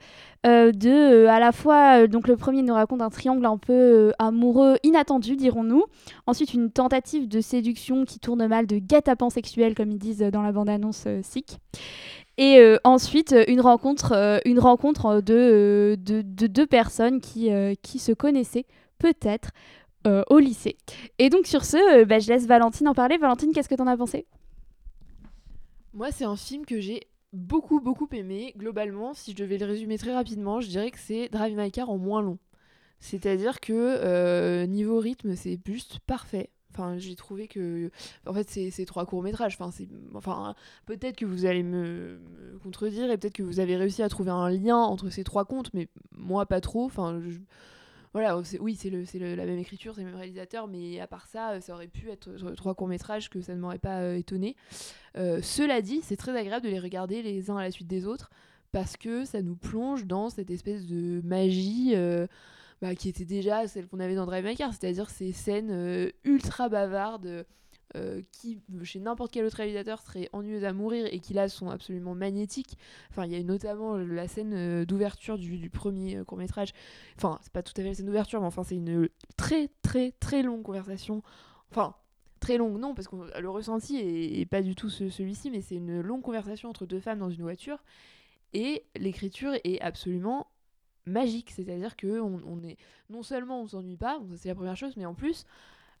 [0.46, 3.58] euh, de, euh, à la fois, euh, donc le premier nous raconte un triangle un
[3.58, 5.84] peu euh, amoureux inattendu, dirons-nous.
[6.26, 10.42] Ensuite, une tentative de séduction qui tourne mal de guet-apens sexuel, comme ils disent dans
[10.42, 11.58] la bande-annonce euh, SIC.
[12.38, 17.50] Et euh, ensuite, euh, une rencontre, euh, une rencontre de, de, de deux personnes qui,
[17.82, 18.66] qui se connaissaient
[18.98, 19.50] peut-être
[20.30, 20.76] au lycée.
[21.18, 23.18] Et donc sur ce, bah, je laisse Valentine en parler.
[23.18, 24.26] Valentine, qu'est-ce que t'en as pensé?
[25.92, 28.52] Moi, c'est un film que j'ai beaucoup, beaucoup aimé.
[28.56, 31.88] Globalement, si je devais le résumer très rapidement, je dirais que c'est Drive My Car
[31.90, 32.38] en moins long.
[32.98, 36.50] C'est-à-dire que niveau rythme, c'est juste parfait.
[36.74, 37.90] Enfin, j'ai trouvé que,
[38.26, 39.56] en fait, c'est trois courts métrages.
[39.58, 39.70] Enfin,
[40.14, 40.54] enfin,
[40.86, 42.20] peut-être que vous allez me,
[42.62, 45.72] contredire et peut-être que vous avez réussi à trouver un lien entre ces trois contes,
[45.74, 46.84] mais moi pas trop.
[46.84, 47.20] Enfin,
[48.12, 51.60] voilà, oui, c'est la même écriture, c'est le même réalisateur, mais à part ça, euh,
[51.60, 54.54] ça aurait pu être trois courts métrages que ça ne m'aurait pas euh, étonné.
[55.16, 58.06] Euh, cela dit, c'est très agréable de les regarder les uns à la suite des
[58.06, 58.30] autres
[58.70, 61.94] parce que ça nous plonge dans cette espèce de magie,
[62.82, 66.10] bah, qui était déjà celle qu'on avait dans Drive My Car, c'est-à-dire ces scènes euh,
[66.24, 67.46] ultra bavardes
[67.94, 71.70] euh, qui, chez n'importe quel autre réalisateur, seraient ennuyeuses à mourir et qui là sont
[71.70, 72.76] absolument magnétiques.
[73.10, 76.72] Enfin, il y a notamment la scène euh, d'ouverture du, premier court métrage.
[77.16, 80.10] Enfin, c'est pas tout à fait la scène d'ouverture, mais enfin, c'est une très très
[80.18, 81.22] très longue conversation.
[81.70, 81.94] Enfin,
[82.40, 85.76] très longue, non, parce que le ressenti est pas du tout ce- celui-ci, mais c'est
[85.76, 87.78] une longue conversation entre deux femmes dans une voiture.
[88.54, 90.48] Et l'écriture est absolument
[91.06, 92.76] magique, c'est-à-dire que on, est
[93.10, 95.46] non seulement on s'ennuie pas, c'est la première chose, mais en plus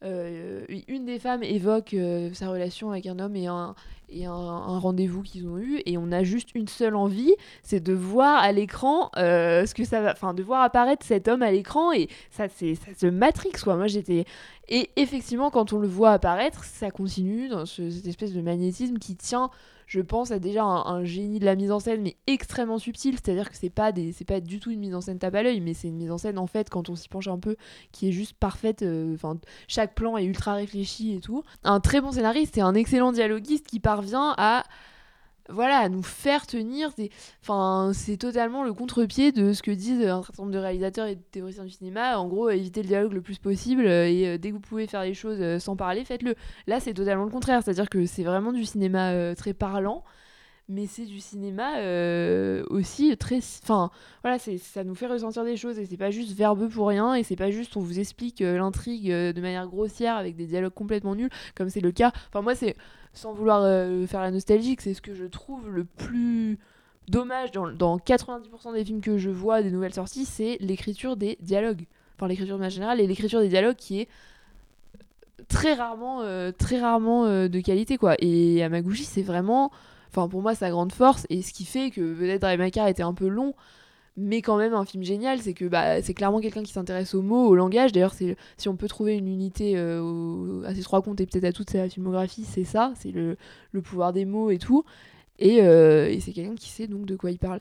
[0.04, 3.74] euh, une des femmes évoque euh, sa relation avec un homme et un,
[4.12, 7.92] et un, rendez-vous qu'ils ont eu, et on a juste une seule envie, c'est de
[7.92, 11.50] voir à l'écran euh, ce que ça va, enfin de voir apparaître cet homme à
[11.50, 13.76] l'écran, et ça c'est ça se matrix quoi.
[13.76, 14.24] Moi j'étais
[14.68, 18.98] et effectivement quand on le voit apparaître, ça continue dans ce- cette espèce de magnétisme
[18.98, 19.50] qui tient
[19.88, 23.32] je pense à déjà un, génie de la mise en scène mais extrêmement subtil c'est
[23.32, 25.34] à dire que c'est pas des c'est pas du tout une mise en scène tape
[25.34, 27.38] à l'œil mais c'est une mise en scène en fait quand on s'y penche un
[27.38, 27.56] peu
[27.90, 29.36] qui est juste parfaite euh, enfin
[29.68, 33.66] chaque plan est ultra réfléchi et tout un très bon scénariste et un excellent dialoguiste
[33.66, 34.64] qui parvient à
[35.48, 36.92] voilà à nous faire tenir
[37.92, 41.20] c'est totalement le contre-pied de ce que disent un certain nombre de réalisateurs et de
[41.20, 42.18] théoriciens du cinéma.
[42.18, 44.86] En gros éviter le dialogue le plus possible euh, et euh, dès que vous pouvez
[44.86, 46.34] faire les choses euh, sans parler faites-le.
[46.66, 50.04] Là, c'est totalement le contraire, c'est-à-dire que c'est vraiment du cinéma euh, très parlant,
[50.72, 53.38] mais c'est du cinéma euh, aussi très.
[53.62, 53.90] Enfin,
[54.22, 57.14] voilà, c'est ça nous fait ressentir des choses et c'est pas juste verbeux pour rien
[57.14, 60.46] et c'est pas juste on vous explique euh, l'intrigue euh, de manière grossière avec des
[60.46, 62.12] dialogues complètement nuls, comme c'est le cas.
[62.28, 62.74] Enfin, moi, c'est
[63.12, 63.62] sans vouloir
[64.08, 66.58] faire la nostalgique, c'est ce que je trouve le plus
[67.08, 71.36] dommage dans, dans 90% des films que je vois des nouvelles sorties, c'est l'écriture des
[71.42, 71.84] dialogues.
[72.16, 74.08] Enfin, l'écriture de manière générale et l'écriture des dialogues qui est
[75.48, 76.22] très rarement,
[76.56, 78.14] très rarement de qualité quoi.
[78.18, 79.70] Et Yamaguchi c'est vraiment,
[80.12, 83.02] enfin pour moi sa grande force et ce qui fait que peut-être Drive My était
[83.02, 83.54] un peu long,
[84.16, 87.22] mais quand même un film génial, c'est que bah, c'est clairement quelqu'un qui s'intéresse aux
[87.22, 87.92] mots, au langage.
[87.92, 91.52] D'ailleurs si on peut trouver une unité euh, à ces trois comptes et peut-être à
[91.52, 93.36] toute sa filmographie, c'est ça, c'est le,
[93.82, 94.84] pouvoir des mots et tout.
[95.38, 97.60] Et, euh, et c'est quelqu'un qui sait donc de quoi il parle.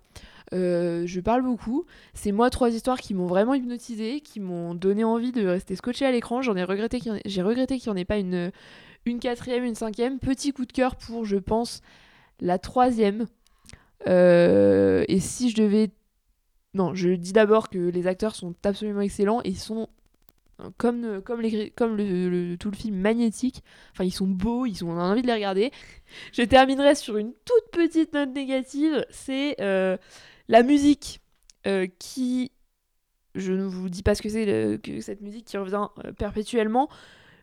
[0.54, 1.86] Euh, je parle beaucoup.
[2.14, 6.06] C'est moi trois histoires qui m'ont vraiment hypnotisé, qui m'ont donné envie de rester scotché
[6.06, 6.42] à l'écran.
[6.42, 8.52] J'en ai regretté j'ai regretté qu'il n'y en ait pas une,
[9.06, 10.20] une quatrième, une cinquième.
[10.20, 11.82] Petit coup de cœur pour, je pense,
[12.42, 13.28] la troisième.
[14.08, 15.92] Euh, et si je devais...
[16.74, 19.90] Non, je dis d'abord que les acteurs sont absolument excellents et ils sont
[20.62, 23.64] euh, comme, euh, comme, les, comme le, tout le film magnétique.
[23.92, 25.72] Enfin, ils sont beaux, ils sont, on a envie de les regarder.
[26.34, 29.06] Je terminerai sur une toute petite note négative.
[29.10, 31.22] C'est la musique
[32.00, 32.52] qui...
[33.34, 36.90] Je ne vous dis pas ce que c'est que cette musique qui revient perpétuellement,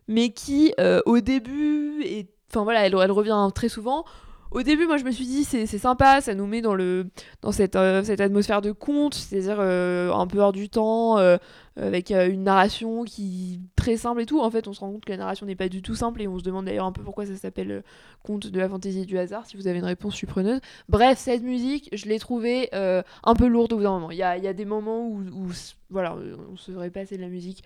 [0.06, 0.74] mais qui
[1.06, 2.04] au début.
[2.50, 4.04] Enfin voilà, elle revient très souvent.
[4.50, 7.08] Au début, moi, je me suis dit, c'est sympa, ça nous met dans, le,
[7.42, 11.37] dans cette, euh, atmosphère de conte, c'est-à-dire euh, un peu hors du temps, euh,
[11.76, 14.40] avec une narration qui très simple et tout.
[14.40, 16.28] En fait, on se rend compte que la narration n'est pas du tout simple et
[16.28, 17.84] on se demande d'ailleurs un peu pourquoi ça s'appelle
[18.22, 19.46] Conte de la fantaisie et du hasard.
[19.46, 20.61] Si vous avez une réponse, je suis preneuse.
[20.88, 24.11] Bref, cette musique, je l'ai trouvée un peu lourde au bout d'un moment.
[24.11, 25.20] Il y a, des moments où,
[25.90, 26.16] voilà,
[26.50, 27.62] on se ferait passer de la musique.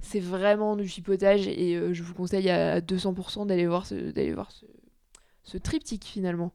[0.00, 4.64] C'est vraiment du chipotage et je vous conseille à 200% d'aller voir d'aller voir ce,
[5.42, 6.52] ce triptyque finalement.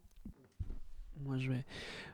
[1.24, 1.65] Moi, je vais.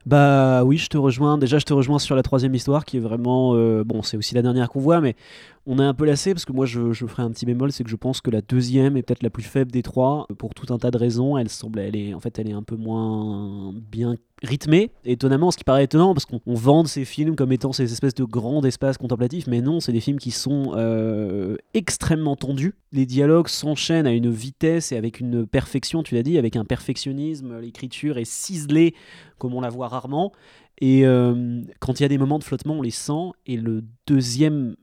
[0.05, 1.37] Bah oui, je te rejoins.
[1.37, 3.55] Déjà, je te rejoins sur la troisième histoire qui est vraiment.
[3.55, 5.15] euh, bon, c'est aussi la dernière qu'on voit, mais
[5.65, 7.89] on est un peu lassé parce que moi, je, ferai un petit bémol c'est que
[7.89, 10.77] je pense que la deuxième est peut-être la plus faible des trois pour tout un
[10.77, 11.37] tas de raisons.
[11.37, 11.79] Elle semble.
[11.79, 14.91] Elle est, en fait, elle un peu moins bien rythmée.
[15.05, 18.15] Étonnamment, ce qui paraît étonnant parce qu'on on vend ces films comme étant ces espèces
[18.15, 22.73] de grands espaces contemplatifs, mais non, c'est des films qui sont euh, extrêmement tendus.
[22.91, 26.65] Les dialogues s'enchaînent à une vitesse et avec une perfection, tu l'as dit, avec un
[26.65, 27.59] perfectionnisme.
[27.59, 28.95] L'écriture est ciselée
[29.37, 30.31] comme on la voit rarement.
[30.79, 33.31] Et euh, quand il y a des moments de flottement, on les sent.
[33.45, 34.75] Et le deuxième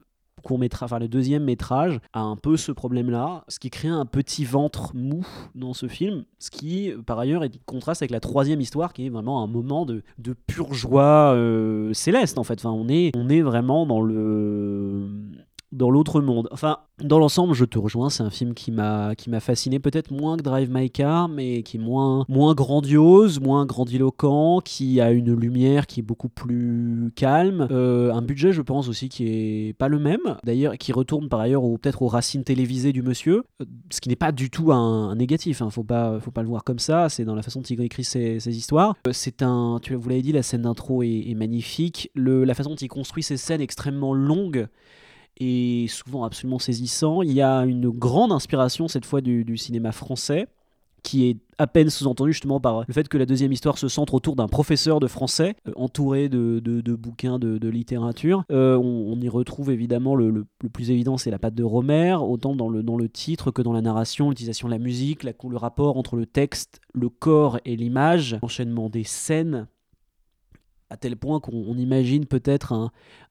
[0.42, 4.07] court métrage, enfin le deuxième métrage a un peu ce problème-là, ce qui crée un
[4.07, 8.61] petit ventre mou dans ce film, ce qui par ailleurs est contraste avec la troisième
[8.61, 12.55] histoire qui est vraiment un moment de, de pure joie euh, céleste en fait.
[12.55, 15.09] Enfin, on est on est vraiment dans le
[15.72, 16.48] dans l'autre monde.
[16.50, 20.11] Enfin, dans l'ensemble, je te rejoins, c'est un film qui m'a qui m'a fasciné, peut-être
[20.11, 25.11] moins que Drive My Car, mais qui est moins moins grandiose, moins grandiloquent, qui a
[25.12, 29.72] une lumière qui est beaucoup plus calme, Euh, un budget, je pense aussi qui est
[29.78, 33.44] pas le même, d'ailleurs, qui retourne par ailleurs au- peut-être aux racines télévisées du monsieur,
[33.61, 35.61] euh, ce qui n'est pas du tout un, négatif.
[35.62, 37.09] Hein, faut pas faut pas le voir comme ça.
[37.09, 38.94] C'est dans la façon dont il écrit ses, ses histoires.
[39.07, 42.11] Euh, C'est un, tu vous l'avez dit, la scène d'intro est, magnifique.
[42.14, 44.66] La façon dont il construit ces scènes extrêmement longues
[45.38, 47.22] et souvent absolument saisissant.
[47.22, 50.48] Il y a une grande inspiration cette fois du, cinéma français
[51.03, 54.14] qui est à peine sous-entendu justement par le fait que la deuxième histoire se centre
[54.14, 58.44] autour d'un professeur de français euh, entouré de, de- bouquins de, de littérature.
[58.51, 62.55] Euh, on, y retrouve évidemment le, le- plus évident, c'est la patte de Romer, autant
[62.57, 65.96] dans le, dans le titre que dans la narration, l'utilisation de la musique, le rapport
[65.96, 69.68] entre le texte, le corps et l'image, l'enchaînement des scènes
[70.90, 72.72] à tel point qu'on on imagine peut-être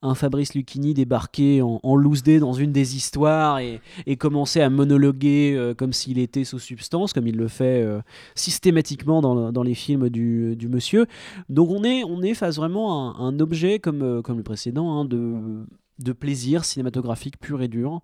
[0.02, 3.80] un, Fabrice Lucchini débarquer en, en loose day dans une des histoires et,
[4.18, 8.00] commencer à monologuer euh, comme s'il était sous substance, comme il le fait euh,
[8.34, 11.06] systématiquement dans, dans les films du, monsieur.
[11.48, 14.42] Donc on est, on est face vraiment à un, un objet comme, euh, comme le
[14.42, 15.64] précédent, hein, de,
[15.98, 18.00] de plaisir cinématographique pur et dur,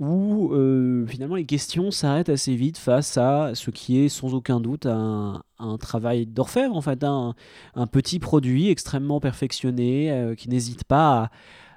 [0.00, 4.60] où euh, finalement les questions s'arrêtent assez vite face à ce qui est sans aucun
[4.60, 5.42] doute un,
[5.80, 7.34] travail d'orfèvre, en fait, un,
[7.74, 11.30] un petit produit extrêmement perfectionné euh, qui n'hésite pas à,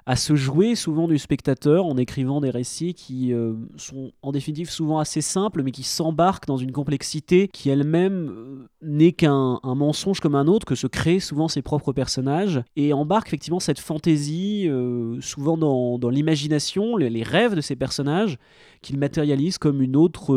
[0.08, 4.70] à se jouer souvent du spectateur en écrivant des récits qui euh, sont en définitive
[4.70, 9.74] souvent assez simples mais qui s'embarquent dans une complexité qui elle-même euh, n'est qu'un un
[9.74, 13.80] mensonge comme un autre que se créent souvent ses propres personnages et embarque effectivement cette
[13.80, 18.38] fantaisie euh, souvent dans, dans l'imagination, les, les rêves de ces personnages
[18.80, 20.28] qu'il matérialise comme une autre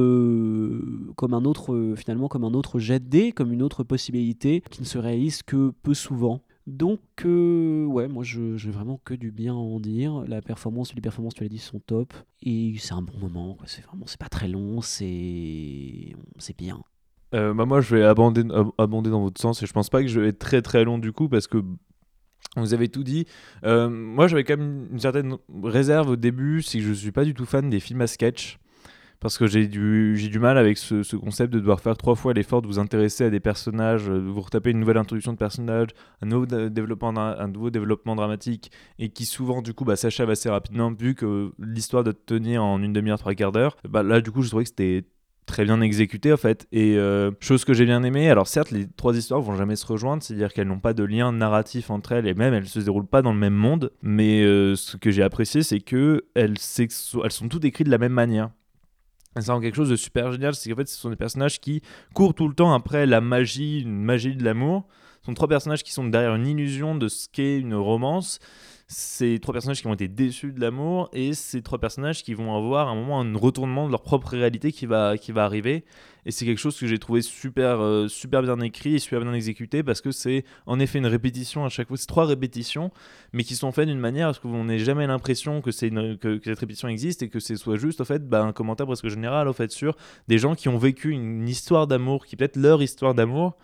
[1.15, 4.81] comme un autre finalement comme un autre jet de dés, comme une autre possibilité qui
[4.81, 6.41] ne se réalise que peu souvent.
[6.67, 10.23] Donc, euh, ouais, moi, je j'ai vraiment que du bien à en dire.
[10.27, 12.13] La performance, les performances, tu l'as dit, sont top.
[12.43, 13.57] Et c'est un bon moment.
[13.65, 16.15] C'est vraiment, c'est pas très long, c'est,
[16.57, 16.81] bien.
[17.33, 20.01] Euh, bah, moi, je vais abonder, ab- abonder dans votre sens et je pense pas
[20.01, 21.63] que je vais être très très long du coup parce que
[22.57, 23.25] vous avez tout dit.
[23.63, 27.23] Euh, moi, j'avais quand même une certaine réserve au début, c'est que je suis pas
[27.23, 28.59] du tout fan des films à sketch.
[29.21, 32.15] Parce que j'ai du, j'ai du mal avec ce, ce concept de devoir faire trois
[32.15, 35.31] fois l'effort de vous intéresser à des personnages, euh, de vous retaper une nouvelle introduction
[35.31, 35.89] de personnages,
[36.21, 40.29] un nouveau dé- développement, un nouveau développement dramatique, et qui souvent du coup bah, s'achève
[40.29, 43.77] assez rapidement vu que l'histoire doit tenir en une demi-heure, trois quarts d'heure.
[43.87, 45.05] Bah, là du coup je trouvais que c'était
[45.45, 48.87] très bien exécuté en fait et euh, chose que j'ai bien aimé alors certes les
[48.87, 51.89] trois histoires vont jamais se rejoindre c'est à dire qu'elles n'ont pas de lien narratif
[51.89, 54.95] entre elles et même elles se déroulent pas dans le même monde mais euh, ce
[54.97, 58.51] que j'ai apprécié c'est que elles, s'ex- elles sont toutes écrites de la même manière
[59.39, 61.81] ça rend quelque chose de super génial c'est qu'en fait ce sont des personnages qui
[62.13, 64.87] courent tout le temps après la magie une magie de l'amour.
[65.21, 68.39] Ce sont trois personnages qui sont derrière une illusion de ce qu'est une romance
[68.91, 72.57] ces trois personnages qui ont été déçus de l'amour et ces trois personnages qui vont
[72.57, 75.85] avoir à un moment un retournement de leur propre réalité qui va, qui va arriver.
[76.25, 79.33] Et c'est quelque chose que j'ai trouvé super, euh, super bien écrit et super bien
[79.33, 81.95] exécuté parce que c'est en effet une répétition à chaque fois.
[81.95, 82.91] C'est trois répétitions,
[83.31, 85.93] mais qui sont faites d'une manière à ce qu'on n'ait jamais l'impression que, cette
[86.59, 89.53] répétition existe et que c'est soit juste en fait bah, un commentaire presque général au
[89.53, 89.95] fait sur
[90.27, 93.55] des gens qui ont vécu une histoire d'amour qui peut-être leur histoire d'amour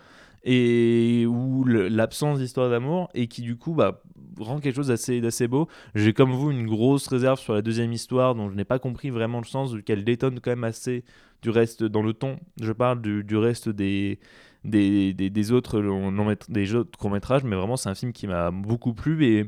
[0.43, 4.01] et ou l'absence d'histoire d'amour et qui du coup bah,
[4.39, 5.67] rend quelque chose d'assez beau.
[5.95, 9.09] J'ai comme vous une grosse réserve sur la deuxième histoire dont je n'ai pas compris
[9.09, 11.03] vraiment le sens vu qu'elle détonne quand même assez
[11.41, 12.39] du reste dans le ton.
[12.61, 14.19] Je parle du, du reste des
[14.63, 18.51] des, des, autres mét- des autres courts métrages mais vraiment c'est un film qui m'a
[18.51, 19.45] beaucoup plu et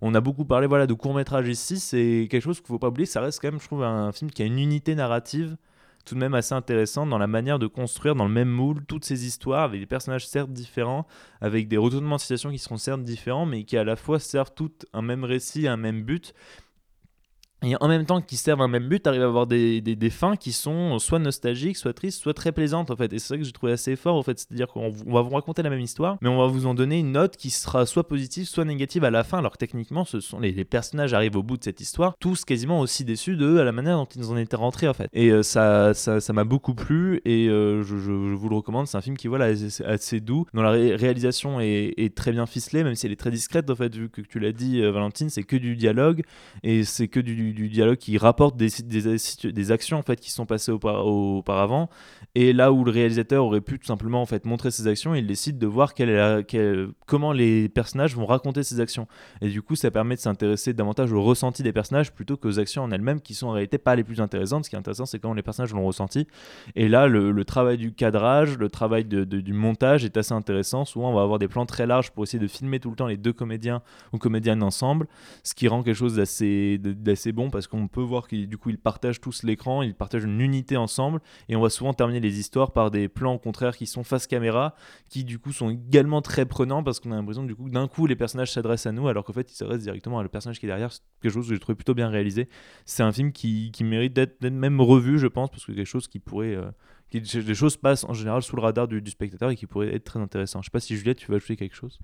[0.00, 2.88] on a beaucoup parlé voilà de courts métrages ici c'est quelque chose qu'il faut pas
[2.88, 5.56] oublier ça reste quand même je trouve un film qui a une unité narrative
[6.04, 9.04] tout de même assez intéressante dans la manière de construire dans le même moule toutes
[9.04, 11.06] ces histoires avec des personnages certes différents,
[11.40, 14.52] avec des retournements de situation qui seront certes différents, mais qui à la fois servent
[14.54, 16.34] toutes un même récit, un même but.
[17.62, 20.52] Et en même temps qu'ils servent un même but, arrivent à avoir des, fins qui
[20.52, 23.12] sont soit nostalgiques, soit tristes, soit très plaisantes en fait.
[23.12, 24.38] Et c'est ça que j'ai trouvé assez fort en fait.
[24.38, 27.12] C'est-à-dire qu'on va vous raconter la même histoire, mais on va vous en donner une
[27.12, 29.38] note qui sera soit positive, soit négative à la fin.
[29.38, 32.80] Alors que techniquement, ce sont les, personnages arrivent au bout de cette histoire, tous quasiment
[32.80, 35.08] aussi déçus de à la manière dont ils en étaient rentrés en fait.
[35.12, 38.86] Et euh, ça ça ça m'a beaucoup plu et euh, je, vous le recommande.
[38.86, 42.32] C'est un film qui voilà est assez doux, dont la ré- réalisation est, est très
[42.32, 44.80] bien ficelée, même si elle est très discrète en fait vu que tu l'as dit
[44.80, 46.22] euh, Valentine, c'est que du dialogue
[46.62, 50.46] et c'est que du, du dialogue qui rapporte des, des, actions en fait qui sont
[50.46, 51.88] passées aupa- auparavant.
[52.34, 55.26] Et là où le réalisateur aurait pu tout simplement en fait montrer ses actions il
[55.26, 59.06] décide de voir quelle quelle- comment les personnages vont raconter ces actions.
[59.40, 62.82] Et du coup ça permet de s'intéresser davantage au ressenti des personnages plutôt qu'aux actions
[62.82, 64.64] en elles-mêmes qui sont en réalité pas les plus intéressantes.
[64.64, 66.26] Ce qui est intéressant c'est comment les personnages l'ont ressenti.
[66.76, 70.84] Et là le, travail du cadrage le travail du montage est assez intéressant.
[70.84, 73.06] Souvent on va avoir des plans très larges pour essayer de filmer tout le temps
[73.06, 73.82] les deux comédiens
[74.12, 75.06] ou comédiennes ensemble
[75.42, 79.20] ce qui rend quelque chose d'assez d'assez parce qu'on peut voir qu'ils coup ils partagent
[79.20, 82.90] tous l'écran, ils partagent une unité ensemble et on va souvent terminer les histoires par
[82.90, 84.74] des plans au contraire qui sont face caméra
[85.08, 88.06] qui du coup sont également très prenants parce qu'on a l'impression du coup d'un coup
[88.06, 90.66] les personnages s'adressent à nous alors qu'en fait ils s'adressent directement à le personnage qui
[90.66, 92.48] est derrière, c'est quelque chose que j'ai trouvé plutôt bien réalisé.
[92.84, 96.08] C'est un film qui, qui mérite d'être même revu je pense parce que quelque chose
[96.08, 99.66] qui pourrait euh, choses passent en général sous le radar du, du spectateur et qui
[99.66, 100.60] pourrait être très intéressant.
[100.62, 102.00] Je sais pas si Juliette tu veux ajouter quelque chose?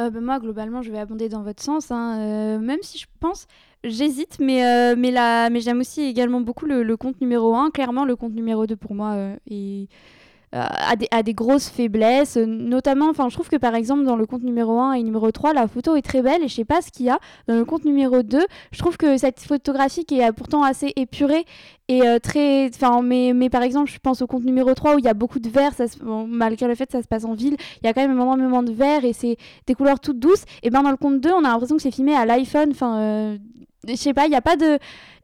[0.00, 1.90] Euh, bah, moi, globalement, je vais abonder dans votre sens.
[1.90, 3.46] hein, euh, même si je pense,
[3.84, 7.70] j'hésite, mais, euh, mais, j'aime aussi également beaucoup le, le compte numéro 1.
[7.70, 9.14] Clairement, le compte numéro 2 pour moi
[9.50, 9.88] est,
[10.52, 14.16] a, des, a des grosses faiblesses, euh, notamment, enfin, je trouve que par exemple dans
[14.16, 16.64] le compte numéro 1 et numéro 3, la photo est très belle et je sais
[16.64, 18.40] pas ce qu'il y a dans le compte numéro 2.
[18.72, 21.44] Je trouve que cette photographie qui est pourtant assez épurée
[21.86, 22.68] et euh, très.
[22.68, 25.14] Enfin, mais, mais par exemple, je pense au compte numéro 3 où il y a
[25.14, 25.72] beaucoup de vert,
[26.26, 28.62] malgré le fait que ça se passe en ville, il y a quand même énormément
[28.62, 30.44] de vert et c'est des couleurs toutes douces.
[30.62, 32.70] Et ben dans le compte 2, on a l'impression que c'est filmé à l'iPhone.
[32.72, 33.38] Enfin, euh,
[33.88, 34.78] je sais pas, il n'y a pas de.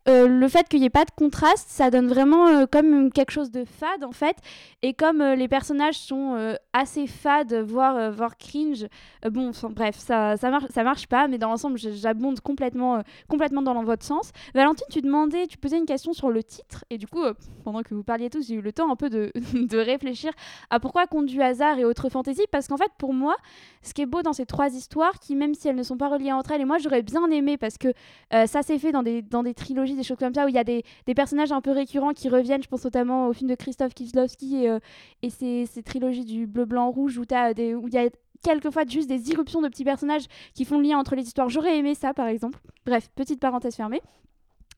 [0.08, 3.32] Euh, le fait qu'il n'y ait pas de contraste, ça donne vraiment euh, comme quelque
[3.32, 4.36] chose de fade en fait.
[4.82, 8.86] Et comme euh, les personnages sont assez fades, voire, voire cringe,
[9.28, 13.82] bon, bref, ça, ça, marche, ça marche pas, mais dans l'ensemble, j'abonde complètement, complètement dans
[13.82, 14.32] votre sens.
[14.54, 17.22] Valentine, tu demandais, tu posais une question sur le titre, et du coup,
[17.64, 20.32] pendant que vous parliez tous, j'ai eu le temps un peu de, de réfléchir
[20.70, 23.36] à pourquoi Conte du hasard et autres fantaisies, parce qu'en fait, pour moi,
[23.82, 26.08] ce qui est beau dans ces trois histoires, qui même si elles ne sont pas
[26.08, 27.88] reliées entre elles, et moi j'aurais bien aimé, parce que
[28.30, 30.58] ça s'est fait dans des, dans des trilogies des choses comme ça, où il y
[30.58, 32.62] a des, des, personnages un peu récurrents qui reviennent.
[32.62, 34.78] Je pense notamment au film de Christophe Kieslowski et, euh,
[35.22, 38.08] et ses, trilogies du bleu, blanc, rouge, où il y a
[38.42, 41.48] quelquefois juste des irruptions de petits personnages qui font le lien entre les histoires.
[41.48, 42.58] J'aurais aimé ça, par exemple.
[42.84, 44.02] Bref, petite parenthèse fermée.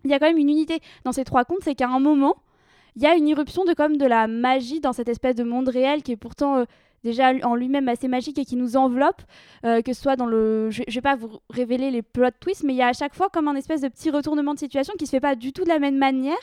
[0.05, 2.37] Il y a quand même une unité dans ces trois contes, c'est qu'à un moment,
[2.97, 5.69] il y a une irruption de comme de la magie dans cette espèce de monde
[5.69, 6.59] réel qui est pourtant...
[6.59, 6.64] Euh,
[7.05, 9.22] déjà en lui-même assez magique et qui nous enveloppe,
[9.64, 10.70] euh, que ce soit dans le...
[10.70, 13.14] Je, ne vais pas vous révéler les plot twists, mais il y a à chaque
[13.14, 15.64] fois comme un espèce de petit retournement de situation qui se fait pas du tout
[15.64, 16.36] de la même manière,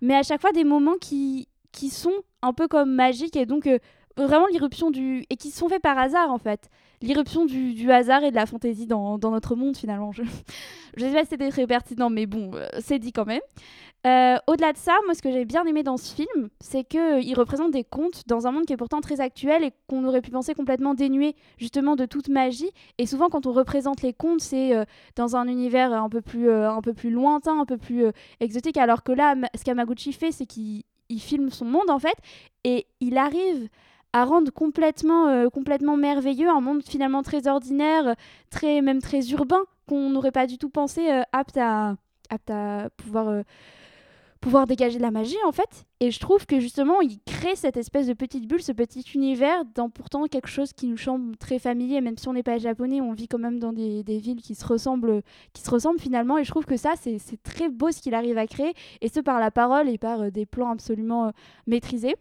[0.00, 3.66] mais à chaque fois des moments qui, qui sont un peu comme magiques et donc
[3.66, 3.78] euh,
[4.16, 5.24] vraiment l'irruption du...
[5.30, 6.68] et qui sont faits par hasard en fait.
[7.02, 10.12] L'irruption du, hasard et de la fantaisie dans, notre monde finalement.
[10.12, 10.22] Je,
[10.96, 13.40] je sais pas si c'était très pertinent, mais bon, euh, c'est dit quand même.
[14.06, 17.00] Euh, au-delà de ça, moi, ce que j'ai bien aimé dans ce film, c'est qu'il
[17.00, 20.20] euh, représente des contes dans un monde qui est pourtant très actuel et qu'on aurait
[20.20, 22.70] pu penser complètement dénué justement de toute magie.
[22.98, 24.72] Et souvent, quand on représente les contes, c'est
[25.16, 28.06] dans un univers un peu plus, un peu plus lointain, un peu plus
[28.40, 28.76] exotique.
[28.76, 30.84] Alors que là, ce qu'Amaguchi fait, c'est qu'il
[31.18, 32.16] filme son monde en fait,
[32.64, 33.68] et il arrive
[34.12, 38.14] à rendre complètement, complètement merveilleux un monde finalement très ordinaire,
[38.50, 41.96] très même très urbain, qu'on n'aurait pas du tout pensé apte à,
[42.30, 43.42] apte à pouvoir
[44.40, 45.86] pouvoir dégager de la magie en fait.
[46.00, 49.64] Et je trouve que justement, il crée cette espèce de petite bulle, ce petit univers
[49.74, 53.00] dans pourtant quelque chose qui nous semble très familier, même si on n'est pas japonais,
[53.00, 56.38] on vit quand même dans des, des, villes qui se ressemblent, qui se ressemblent finalement.
[56.38, 59.20] Et je trouve que ça, c'est très beau ce qu'il arrive à créer, et ce
[59.20, 61.30] par la parole et par euh, des plans absolument euh,
[61.66, 62.16] maîtrisés.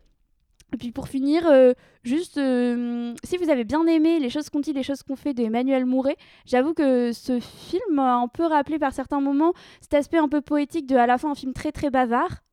[0.73, 4.59] Et puis pour finir, euh, juste, euh, si vous avez bien aimé Les choses qu'on
[4.59, 6.15] dit, les choses qu'on fait d'Emmanuel Mouret,
[6.45, 10.41] j'avoue que ce film m'a un peu rappelé par certains moments cet aspect un peu
[10.41, 12.43] poétique de à la fois un film très très bavard,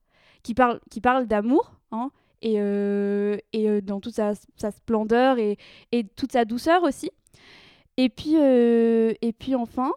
[0.42, 2.10] qui parle, qui parle d'amour, hein,
[2.40, 5.58] et, euh, et dans toute sa, sa splendeur et,
[5.92, 7.10] et, toute sa douceur aussi.
[7.98, 9.92] Et puis, et puis enfin,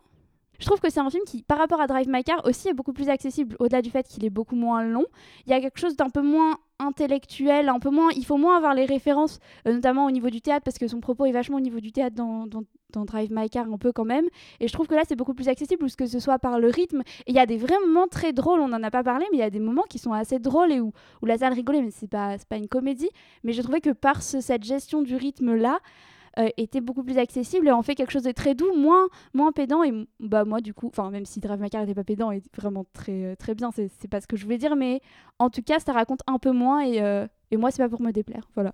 [0.59, 2.73] je trouve que c'est un film qui, par rapport à Drive My Car, aussi est
[2.73, 5.05] beaucoup plus accessible, au-delà du fait qu'il est beaucoup moins long.
[5.47, 8.09] Il y a quelque chose d'un peu moins intellectuel, un peu moins.
[8.15, 10.99] Il faut moins avoir les références, euh, notamment au niveau du théâtre, parce que son
[10.99, 12.45] propos est vachement au niveau du théâtre dans,
[13.05, 14.25] Drive My Car, un peu quand même.
[14.59, 17.01] Et je trouve que là, c'est beaucoup plus accessible, que ce soit par le rythme.
[17.25, 19.37] Et il y a des vrais moments très drôles, on n'en a pas parlé, mais
[19.37, 20.91] il y a des moments qui sont assez drôles et où,
[21.21, 23.09] où la salle rigolait, mais c'est pas, pas une comédie.
[23.43, 25.79] Mais je trouvais que par cette gestion du rythme-là,
[26.57, 29.83] était beaucoup plus accessible et en fait quelque chose de très doux, moins, moins pédant.
[29.83, 32.85] Et bah, moi, du coup, même si Drive My Car n'était pas pédant, est vraiment
[32.93, 35.01] très, euh, très bien, c'est pas ce que je voulais dire, mais
[35.39, 38.01] en tout cas, ça raconte un peu moins et, euh, et moi, c'est pas pour
[38.01, 38.49] me déplaire.
[38.55, 38.73] Voilà.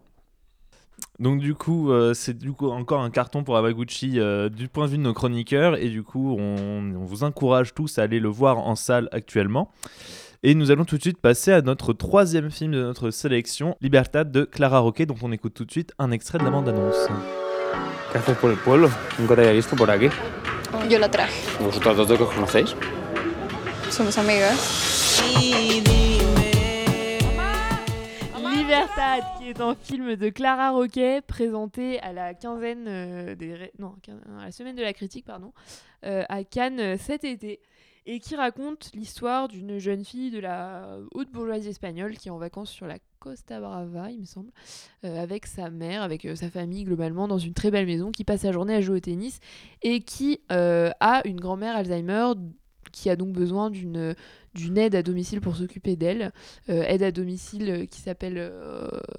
[1.19, 4.97] Donc du coup, c'est du coup encore un carton pour Abaguchi du point de vue
[4.97, 8.59] de nos chroniqueurs et du coup, on, on, vous encourage tous à aller le voir
[8.59, 9.69] en salle actuellement.
[10.41, 14.31] Et nous allons tout de suite passer à notre troisième film de notre sélection, Libertad
[14.31, 17.07] de Clara Roquet, dont on écoute tout de suite un extrait de la bande-annonce.
[18.16, 18.89] ¿Qué haces por el pueblo?
[19.20, 20.07] Nunca te había visto por aquí.
[20.89, 21.34] Yo la traje.
[21.61, 22.74] ¿Vosotras dos de que os conocéis?
[23.89, 25.22] Somos amigas.
[28.55, 33.74] Libertad, qui est un film de Clara Roquet, présenté à la quinzaine euh, des...
[33.80, 33.95] non,
[34.39, 35.51] à la semaine de la critique, pardon,
[36.05, 37.59] euh, à Cannes euh, cet été
[38.05, 42.38] et qui raconte l'histoire d'une jeune fille de la haute bourgeoisie espagnole qui est en
[42.38, 42.95] vacances sur la
[43.26, 44.51] Costa Brava, il me semble,
[45.03, 48.23] euh, avec sa mère, avec euh, sa famille globalement, dans une très belle maison, qui
[48.23, 49.39] passe sa journée à jouer au tennis
[49.82, 52.34] et qui euh, a une grand-mère Alzheimer
[52.91, 56.32] qui a donc besoin d'une aide à domicile pour s'occuper d'elle,
[56.69, 58.53] aide à domicile qui s'appelle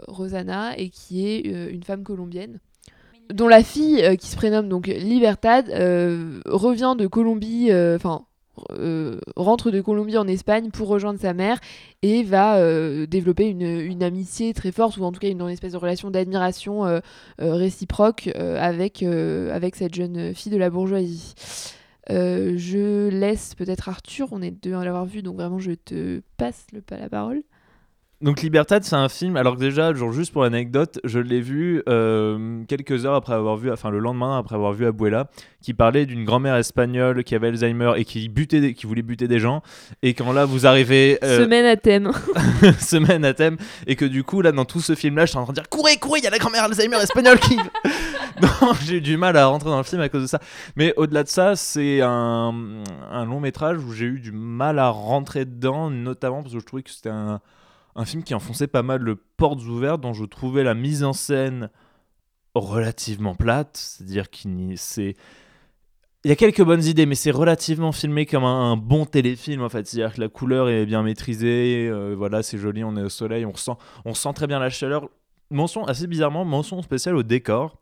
[0.09, 2.59] Rosana et qui est une femme colombienne
[3.35, 5.67] dont la fille qui se prénomme donc Libertad
[6.47, 7.69] revient de Colombie,
[8.71, 11.59] euh, rentre de Colombie en Espagne pour rejoindre sa mère
[12.03, 15.79] et va euh, développer une, amitié très forte ou en tout cas une, espèce de
[15.79, 17.01] relation d'admiration euh,
[17.39, 21.35] réciproque avec, avec cette jeune fille de la bourgeoisie.
[22.09, 26.67] je laisse peut-être Arthur, on est deux à l'avoir vu donc vraiment je te passe
[26.73, 27.43] le, la parole.
[28.23, 29.37] Donc Libertad, c'est un film.
[29.37, 33.57] Alors que déjà, genre juste pour l'anecdote, je l'ai vu euh, quelques heures après avoir
[33.59, 35.29] vu, enfin le lendemain après avoir vu Abuela,
[35.61, 39.29] qui parlait d'une grand-mère espagnole qui avait Alzheimer et qui butait, des- qui voulait buter
[39.29, 39.63] des gens.
[40.03, 42.11] Et quand là vous arrivez euh, Semaine à thème.
[42.79, 45.45] semaine à thème, et que du coup là dans tout ce film-là, je suis en
[45.45, 47.57] train de dire courez, courez, il y a la grand-mère Alzheimer espagnole qui.
[48.43, 50.41] non, j'ai eu du mal à rentrer dans le film à cause de ça.
[50.77, 52.53] Mais au-delà de ça, c'est un,
[53.11, 56.65] un long métrage où j'ai eu du mal à rentrer dedans, notamment parce que je
[56.65, 57.41] trouvais que c'était un,
[57.97, 61.13] un film qui enfonçait pas mal le portes ouvertes, dont je trouvais la mise en
[61.13, 61.71] scène
[62.55, 64.77] relativement plate, c'est-à-dire qu'il
[66.25, 69.69] il y a quelques bonnes idées, mais c'est relativement filmé comme un, bon téléfilm en
[69.69, 69.87] fait.
[69.87, 73.47] C'est-à-dire que la couleur est bien maîtrisée, euh, voilà, c'est joli, on est au soleil,
[73.47, 75.09] on ressent, on sent très bien la chaleur.
[75.51, 77.79] Mention assez bizarrement, mention spéciale au décor,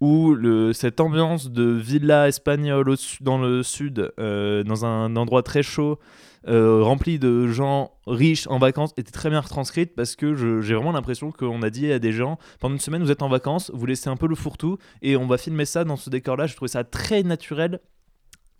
[0.00, 0.34] où
[0.72, 5.98] cette ambiance de villa espagnole dans le sud, euh, dans un endroit très chaud,
[6.46, 10.92] euh, rempli de gens riches en vacances, était très bien retranscrite parce que j'ai vraiment
[10.92, 13.86] l'impression qu'on a dit à des gens pendant une semaine vous êtes en vacances, vous
[13.86, 16.46] laissez un peu le fourre-tout et on va filmer ça dans ce décor-là.
[16.46, 17.80] Je trouvais ça très naturel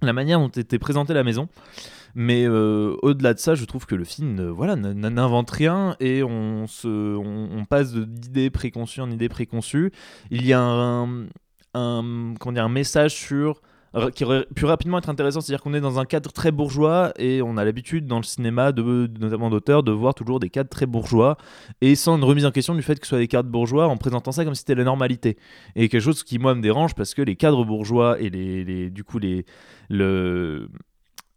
[0.02, 1.48] la manière dont était présentée la maison.
[2.14, 6.66] Mais euh, au-delà de ça, je trouve que le film voilà, n'invente rien et on,
[6.66, 9.92] se, on, passe d'idées préconçues en idées préconçues.
[10.30, 11.26] Il y a un,
[11.74, 13.60] comment dire, un message sur
[14.14, 17.40] qui aurait pu rapidement être intéressant, c'est-à-dire qu'on est dans un cadre très bourgeois et
[17.42, 20.86] on a l'habitude dans le cinéma, de, notamment d'auteurs, de voir toujours des cadres très
[20.86, 21.36] bourgeois
[21.80, 23.96] et sans une remise en question du fait que ce soit des cadres bourgeois en
[23.96, 25.38] présentant ça comme si c'était la normalité.
[25.74, 28.90] Et quelque chose qui moi me dérange parce que les cadres bourgeois et les, les-
[28.90, 29.44] du coup les
[29.88, 30.68] le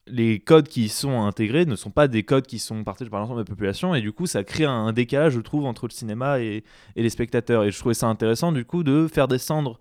[0.08, 3.20] les codes qui y sont intégrés ne sont pas des codes qui sont partagés par
[3.20, 5.92] l'ensemble de la population et du coup ça crée un, décalage je trouve entre le
[5.92, 6.64] cinéma et,
[6.96, 9.80] et les spectateurs et je trouvais ça intéressant du coup de faire descendre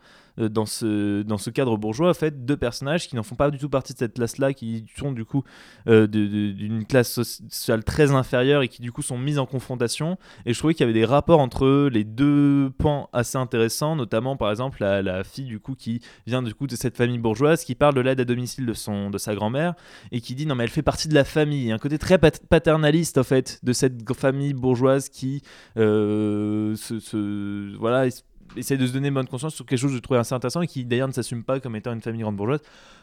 [0.48, 3.58] dans ce, dans ce cadre bourgeois en fait deux personnages qui n'en font pas du
[3.58, 5.42] tout partie de cette classe là qui sont du coup
[5.88, 10.16] euh, d'une classe sociale très inférieure et qui du coup sont mises en confrontation
[10.46, 14.36] et je trouvais qu'il y avait des rapports entre les deux pans assez intéressants notamment
[14.36, 17.64] par exemple la, la fille du coup qui vient du coup de cette famille bourgeoise
[17.64, 19.74] qui parle de l'aide à domicile de, son, de sa grand-mère
[20.12, 21.72] et qui dit non mais elle fait partie de la famille.
[21.72, 25.42] Un côté très pat- paternaliste en fait de cette famille bourgeoise qui
[25.76, 28.06] euh, se, se- voilà
[28.56, 30.62] es- essaie de se donner bonne conscience sur quelque chose que je trouvais assez intéressant
[30.62, 32.60] et qui d'ailleurs ne s'assume pas comme étant une famille grande bourgeoise.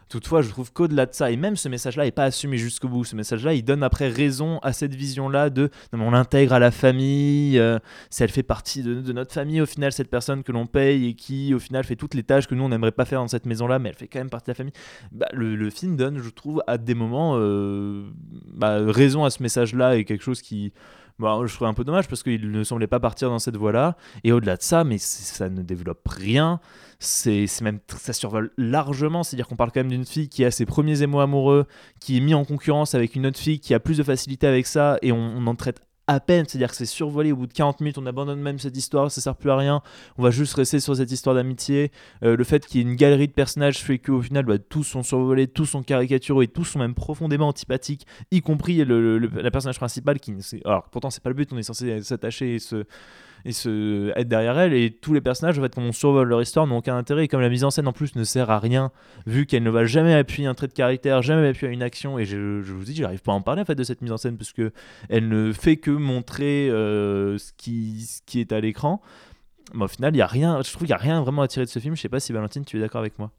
[0.09, 3.03] Toutefois, je trouve qu'au-delà de ça, et même ce message-là n'est pas assumé jusqu'au bout,
[3.03, 6.71] ce message-là, il donne après raison à cette vision-là de non, on l'intègre à la
[6.71, 7.77] famille, euh,
[8.17, 11.53] elle fait partie de, notre famille, au final, cette personne que l'on paye et qui,
[11.53, 13.79] au final, fait toutes les tâches que nous, on n'aimerait pas faire dans cette maison-là,
[13.79, 14.73] mais elle fait quand même partie de la famille.
[15.11, 18.05] Bah, le, le film donne, je trouve, à des moments, euh,
[18.53, 20.71] bah, raison à ce message-là et quelque chose qui.
[21.19, 23.97] Bah, je trouve un peu dommage parce qu'il ne semblait pas partir dans cette voie-là.
[24.23, 26.59] Et au-delà de ça, mais ça ne développe rien.
[26.99, 29.23] C'est même ça survole largement.
[29.23, 31.65] C'est-à-dire qu'on parle quand même d'une fille qui a ses premiers émois amoureux,
[31.99, 34.67] qui est mise en concurrence avec une autre fille qui a plus de facilité avec
[34.67, 36.45] ça, et on, on en traite à peine.
[36.47, 37.31] C'est-à-dire que c'est survolé.
[37.31, 39.11] Au bout de 40 minutes, on abandonne même cette histoire.
[39.11, 39.81] Ça sert plus à rien.
[40.17, 41.91] On va juste rester sur cette histoire d'amitié.
[42.23, 44.83] Euh, le fait qu'il y ait une galerie de personnages fait qu'au final, bah, tous
[44.83, 49.41] sont survolés, tous sont caricaturaux et tous sont même profondément antipathiques, y compris le, le-
[49.41, 50.33] la personnage principal qui.
[50.65, 51.51] Alors pourtant, c'est pas le but.
[51.53, 52.85] On est censé s'attacher et se
[53.45, 54.73] et se être derrière elle.
[54.73, 57.25] Et tous les personnages en fait quand on survole leur histoire n'ont aucun intérêt.
[57.25, 58.91] Et comme la mise en scène en plus ne sert à rien
[59.25, 62.19] vu qu'elle ne va jamais appuyer un trait de caractère jamais appuyer une action.
[62.19, 64.11] Et je, je vous dis j'arrive pas à en parler en fait de cette mise
[64.11, 64.71] en scène parce que
[65.09, 69.01] elle ne fait que montrer euh, ce, qui, ce qui est à l'écran.
[69.73, 71.47] Mais au final il y a rien je trouve qu'il y a rien vraiment à
[71.47, 71.95] tirer de ce film.
[71.95, 73.31] Je sais pas si Valentine tu es d'accord avec moi.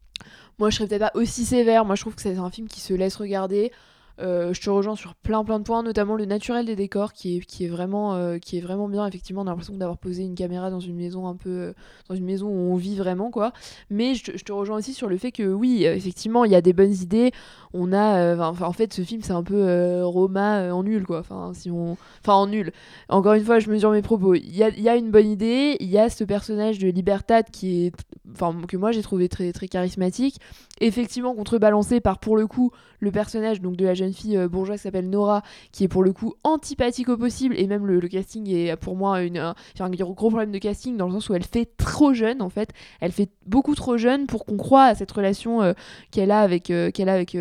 [0.57, 1.85] Moi, je serais peut-être pas aussi sévère.
[1.85, 3.71] Moi, je trouve que c'est un film qui se laisse regarder.
[4.19, 7.37] Euh, je te rejoins sur plein plein de points, notamment le naturel des décors qui
[7.37, 9.05] est, qui est, vraiment, euh, qui est vraiment bien.
[9.07, 11.49] Effectivement, on a l'impression d'avoir posé une caméra dans une maison un peu.
[11.49, 11.73] euh,
[12.09, 13.53] dans une maison où on vit vraiment, quoi.
[13.89, 16.73] Mais je, te- rejoins aussi sur le fait que, oui, effectivement, il y a des
[16.73, 17.31] bonnes idées.
[17.73, 18.35] On a.
[18.49, 21.19] enfin, en fait, ce film, c'est un peu Roma en nul, quoi.
[21.19, 21.97] Enfin, si on...
[22.27, 22.71] en nul.
[23.09, 24.33] Encore une fois, je mesure mes propos.
[24.35, 25.77] Il y a, y a une bonne idée.
[25.79, 27.95] Il y a ce personnage de Libertad qui est.
[28.31, 30.39] Enfin, que moi, j'ai trouvé très, très charismatique.
[30.81, 34.79] Effectivement, contrebalancé par, pour le coup, le personnage donc de la jeune fille euh, bourgeoise
[34.79, 35.41] qui s'appelle Nora,
[35.71, 39.21] qui est pour le coup antipathique au possible, et même le, casting est pour moi
[39.21, 42.41] une, un, un gros problème de casting dans le sens où elle fait trop jeune
[42.41, 45.73] en fait, elle fait beaucoup trop jeune pour qu'on croie à cette relation euh,
[46.11, 47.37] qu'elle a avec, euh, qu'elle a avec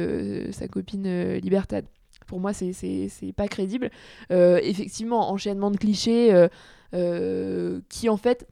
[0.52, 1.84] sa copine Libertad.
[2.26, 3.90] Pour moi, c'est- c'est pas crédible.
[4.30, 6.46] Effectivement, enchaînement de clichés
[7.88, 8.46] qui en fait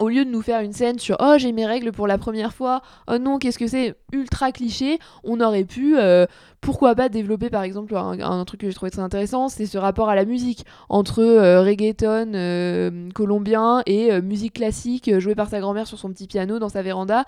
[0.00, 2.52] au lieu de nous faire une scène sur oh j'ai mes règles pour la première
[2.52, 6.26] fois, oh non qu'est-ce que c'est ultra cliché, on aurait pu euh,
[6.60, 10.08] pourquoi pas développer par exemple un, truc que j'ai trouvé très intéressant, c'est ce rapport
[10.08, 15.86] à la musique entre euh, reggaeton euh, colombien et musique classique jouée par sa grand-mère
[15.86, 17.24] sur son petit piano dans sa véranda.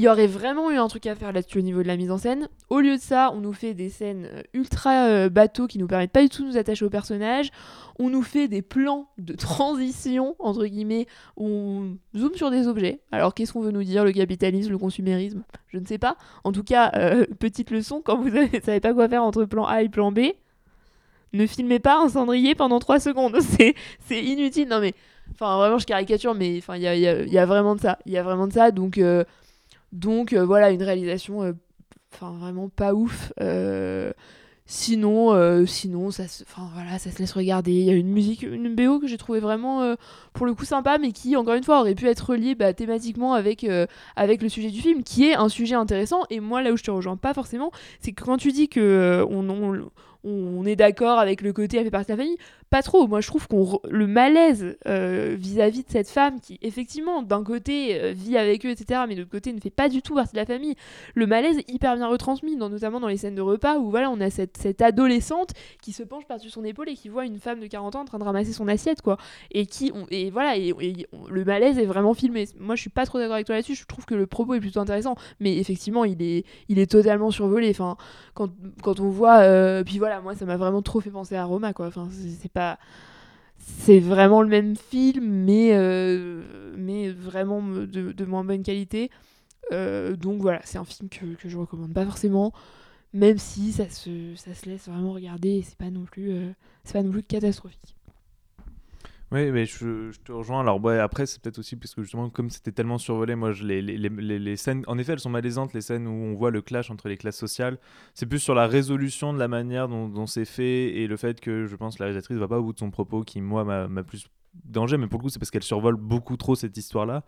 [0.00, 2.10] Il y aurait vraiment eu un truc à faire là-dessus au niveau de la mise
[2.10, 2.48] en scène.
[2.70, 5.86] Au lieu de ça, on nous fait des scènes euh, ultra euh, bateaux qui nous
[5.86, 7.50] permettent pas du tout de nous attacher au personnage.
[7.98, 13.00] On nous fait des plans de transition, entre guillemets, où on zoome sur des objets.
[13.12, 15.42] Alors qu'est-ce qu'on veut nous dire, le capitalisme, le consumérisme?
[15.68, 16.16] Je ne sais pas.
[16.44, 19.66] En tout cas, euh, petite leçon, quand vous ne savez pas quoi faire entre plan
[19.66, 20.20] A et plan B,
[21.34, 23.36] ne filmez pas un cendrier pendant 3 secondes.
[23.42, 23.74] C'est
[24.24, 24.66] inutile.
[24.66, 24.94] Non mais,
[25.32, 27.98] enfin vraiment je caricature, mais il y a, vraiment de ça.
[28.06, 28.70] Il y a vraiment de ça.
[28.70, 28.98] Donc,
[29.92, 31.52] donc euh, voilà, une réalisation euh,
[32.20, 33.32] vraiment pas ouf.
[33.40, 34.12] Euh,
[34.66, 37.72] sinon, sinon ça, se, voilà, ça se laisse regarder.
[37.72, 39.96] Il y a une musique, une BO que j'ai trouvé vraiment
[40.32, 43.34] pour le coup sympa, mais qui encore une fois aurait pu être reliée bah, thématiquement
[43.34, 43.66] avec
[44.14, 46.20] avec le sujet du film, qui est un sujet intéressant.
[46.30, 49.26] Et moi là où je te rejoins pas forcément, c'est que quand tu dis que
[49.28, 49.90] on, on,
[50.22, 52.38] on est d'accord avec le côté elle fait partie de la famille,
[52.70, 53.06] pas trop.
[53.06, 58.00] Moi, je trouve qu'on le malaise euh, vis-à-vis de cette femme qui, effectivement, d'un côté
[58.00, 60.32] euh, vit avec eux, etc., mais de l'autre côté ne fait pas du tout partie
[60.32, 60.76] de la famille.
[61.14, 64.10] Le malaise est hyper bien retransmis, dans, notamment dans les scènes de repas où voilà,
[64.10, 65.50] on a cette, cette adolescente
[65.82, 68.04] qui se penche par-dessus son épaule et qui voit une femme de 40 ans en
[68.04, 69.16] train de ramasser son assiette, quoi.
[69.50, 70.74] Et qui, et voilà, et,
[71.28, 72.48] le malaise est vraiment filmé.
[72.58, 73.74] Moi, je suis pas trop d'accord avec toi là-dessus.
[73.74, 77.30] Je trouve que le propos est plutôt intéressant, mais effectivement, il est, il est totalement
[77.30, 77.70] survolé.
[77.70, 77.96] Enfin,
[78.34, 78.50] quand,
[78.82, 81.72] quand on voit, euh, puis voilà, moi, ça m'a vraiment trop fait penser à Roma,
[81.72, 81.86] quoi.
[81.86, 82.52] Enfin, c'est c'est
[83.58, 89.10] c'est vraiment le même film, mais, euh, mais vraiment de, moins bonne qualité.
[89.72, 92.52] Euh, donc voilà, c'est un film que, je recommande pas forcément,
[93.12, 96.50] même si ça se, ça se laisse vraiment regarder et c'est pas non plus, euh,
[96.84, 97.96] c'est pas non plus catastrophique.
[99.32, 100.60] Oui, mais je, te rejoins.
[100.60, 103.80] Alors, ouais, après, c'est peut-être aussi parce que justement, comme c'était tellement survolé, moi, les,
[103.80, 106.62] les, les, les- scènes, en effet, elles sont malaisantes, les scènes où on voit le
[106.62, 107.78] clash entre les classes sociales.
[108.12, 111.66] C'est plus sur la résolution de la manière dont, c'est fait et le fait que
[111.66, 114.26] je pense la réalisatrice va pas au bout de son propos qui, moi, m'a plus
[114.64, 117.22] danger, mais pour le coup, c'est parce qu'elle survole beaucoup trop cette histoire-là.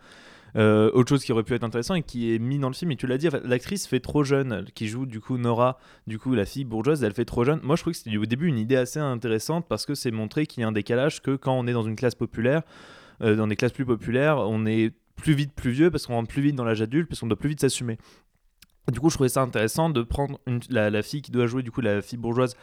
[0.56, 2.90] Euh, autre chose qui aurait pu être intéressant et qui est mis dans le film,
[2.90, 6.34] et tu l'as dit, l'actrice fait trop jeune, qui joue du coup Nora, du coup
[6.34, 7.60] la fille bourgeoise, elle fait trop jeune.
[7.62, 10.46] Moi je trouve que c'était au début une idée assez intéressante parce que c'est montrer
[10.46, 12.62] qu'il y a un décalage que quand on est dans une classe populaire,
[13.22, 16.28] euh, dans des classes plus populaires, on est plus vite plus vieux parce qu'on rentre
[16.28, 17.96] plus vite dans l'âge adulte, parce qu'on doit plus vite s'assumer.
[18.90, 21.70] Du coup, je trouvais ça intéressant de prendre la, la fille qui doit jouer, du
[21.70, 22.56] coup, la fille bourgeoise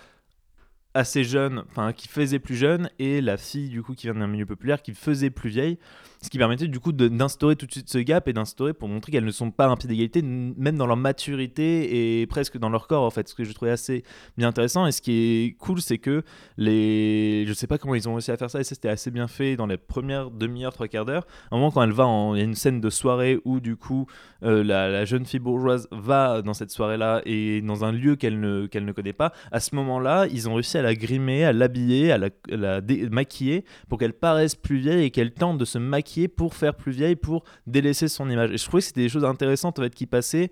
[1.00, 4.28] assez jeune, enfin qui faisait plus jeune, et la fille du coup qui vient d'un
[4.28, 5.78] milieu populaire qui faisait plus vieille,
[6.22, 9.12] ce qui permettait du coup d'instaurer tout de suite ce gap et d'instaurer pour montrer
[9.12, 12.88] qu'elles ne sont pas un pied d'égalité, même dans leur maturité et presque dans leur
[12.88, 14.04] corps en fait, ce que je trouvais assez
[14.38, 14.86] bien intéressant.
[14.86, 16.24] Et ce qui est cool, c'est que
[16.58, 19.12] les, je sais pas comment ils ont réussi à faire ça, et ça c'était assez
[19.12, 21.26] bien fait dans les premières demi-heures, trois quarts d'heure.
[21.52, 22.36] À un moment quand elle va, en...
[22.36, 24.06] il y a une scène de soirée où du coup
[24.44, 28.68] euh, la, jeune fille bourgeoise va dans cette soirée-là et dans un lieu qu'elle ne,
[28.68, 29.32] qu'elle ne connaît pas.
[29.52, 33.66] À ce moment-là, ils ont réussi à la grimer, à l'habiller, à la, la maquiller
[33.88, 37.16] pour qu'elle paraisse plus vieille et qu'elle tente de se maquiller pour faire plus vieille,
[37.16, 38.52] pour délaisser son image.
[38.52, 40.50] Et je trouvais que c'était des choses intéressantes qui passaient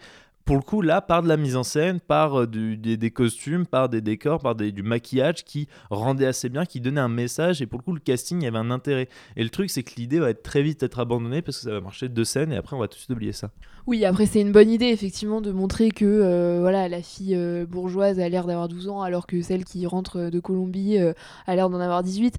[0.48, 3.90] pour le coup, là, par de la mise en scène, par euh, des, costumes, par
[3.90, 7.62] des décors, par du maquillage qui rendait assez bien, qui donnait un message.
[7.62, 9.10] Et pour le coup, le casting avait un intérêt.
[9.36, 11.72] Et le truc, c'est que l'idée va être très vite être abandonnée parce que ça
[11.72, 13.52] va marcher deux scènes et après, on va tout de suite oublier ça.
[13.88, 17.66] Oui, après c'est une bonne idée effectivement de montrer que euh, voilà la fille euh,
[17.66, 21.70] bourgeoise a l'air d'avoir 12 ans alors que celle qui rentre de Colombie a l'air
[21.70, 22.36] d'en avoir 18.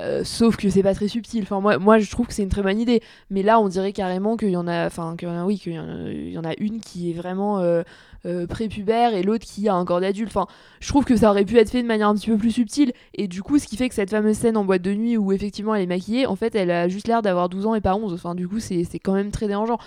[0.00, 1.44] Euh, sauf que c'est pas très subtil.
[1.44, 3.00] Enfin moi, moi je trouve que c'est une très bonne idée.
[3.30, 6.54] Mais là on dirait carrément qu'il y en a, enfin oui qu'il y en a
[6.58, 7.82] une qui est vraiment euh,
[8.26, 10.28] euh, prépubère et l'autre qui a un corps d'adulte.
[10.28, 10.46] Enfin
[10.80, 12.92] je trouve que ça aurait pu être fait de manière un petit peu plus subtile.
[13.14, 15.32] Et du coup ce qui fait que cette fameuse scène en boîte de nuit où
[15.32, 17.96] effectivement elle est maquillée, en fait elle a juste l'air d'avoir 12 ans et pas
[17.96, 18.12] 11.
[18.12, 19.78] Enfin du coup c'est quand même très dérangeant.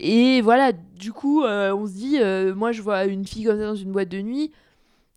[0.00, 2.18] Et voilà, du coup, euh, on se dit,
[2.56, 4.50] moi je vois une fille comme ça dans une boîte de nuit,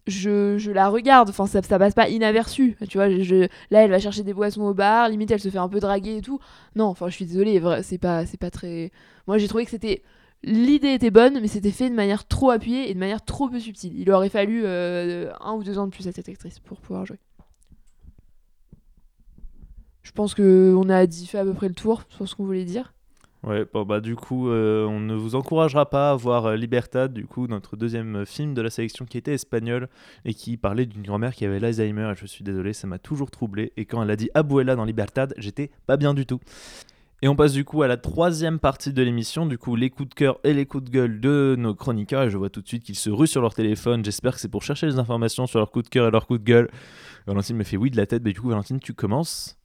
[0.07, 3.91] je, je la regarde, enfin ça, ça passe pas inaperçu, tu vois, je, là elle
[3.91, 6.39] va chercher des boissons au bar, limite elle se fait un peu draguer et tout.
[6.75, 8.91] Non, enfin je suis désolée, c'est pas, c'est pas très...
[9.27, 10.01] Moi j'ai trouvé que c'était...
[10.43, 13.59] L'idée était bonne, mais c'était fait de manière trop appuyée et de manière trop peu
[13.59, 13.99] subtile.
[13.99, 17.05] Il aurait fallu euh, un ou deux ans de plus à cette actrice pour pouvoir
[17.05, 17.19] jouer.
[20.03, 22.65] Je pense qu'on a dit fait à peu près le tour sur ce qu'on voulait
[22.65, 22.93] dire.
[23.43, 27.13] Ouais, bon, bah du coup, euh, on ne vous encouragera pas à voir euh, Libertad,
[27.13, 29.89] du coup, notre deuxième film de la sélection qui était espagnol
[30.25, 32.11] et qui parlait d'une grand-mère qui avait l'Alzheimer.
[32.11, 33.73] Et je suis désolé, ça m'a toujours troublé.
[33.77, 36.39] Et quand elle a dit Abuela dans Libertad, j'étais pas bien du tout.
[37.23, 40.09] Et on passe du coup à la troisième partie de l'émission, du coup les coups
[40.09, 42.23] de cœur et les coups de gueule de nos chroniqueurs.
[42.23, 44.05] Et je vois tout de suite qu'ils se ruent sur leur téléphone.
[44.05, 46.39] J'espère que c'est pour chercher les informations sur leurs coups de cœur et leurs coups
[46.39, 46.69] de gueule.
[47.25, 49.57] Valentine me fait oui de la tête, mais du coup Valentine, tu commences.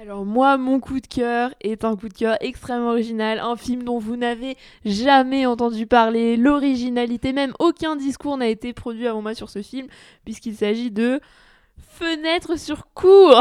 [0.00, 3.82] Alors moi, mon coup de cœur est un coup de cœur extrêmement original, un film
[3.82, 9.34] dont vous n'avez jamais entendu parler, l'originalité même, aucun discours n'a été produit avant moi
[9.34, 9.88] sur ce film,
[10.24, 11.20] puisqu'il s'agit de
[11.88, 13.34] Fenêtre sur cour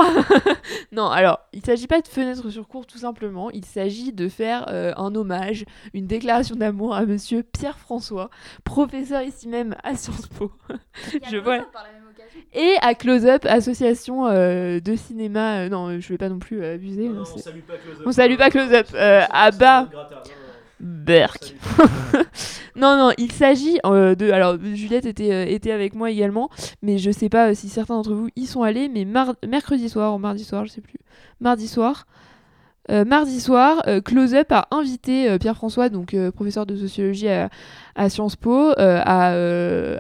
[0.92, 4.28] Non, alors, il ne s'agit pas de fenêtre sur cour tout simplement, il s'agit de
[4.30, 5.64] faire euh, un hommage,
[5.94, 8.30] une déclaration d'amour à monsieur Pierre-François,
[8.64, 10.52] professeur ici même à Sciences Po.
[11.30, 11.60] Je vois.
[12.54, 15.60] Et à Close Up, association euh, de cinéma.
[15.60, 17.08] euh, non, je vais pas non plus abuser.
[17.10, 18.88] hein, c'est- salue pas Close On salue pas Close Up.
[18.96, 19.88] euh, à bas.
[20.80, 21.56] Berk.
[22.76, 24.30] non, non, il s'agit euh, de.
[24.32, 26.50] Alors, Juliette était, euh, était avec moi également,
[26.82, 29.90] mais je sais pas euh, si certains d'entre vous y sont allés, mais mar- mercredi
[29.90, 31.00] soir ou mardi soir, je sais plus.
[31.40, 32.06] Mardi soir.
[32.90, 37.50] mardi soir, Close Up a invité Pierre-François, donc professeur de sociologie à,
[37.96, 39.34] à Sciences Po, à,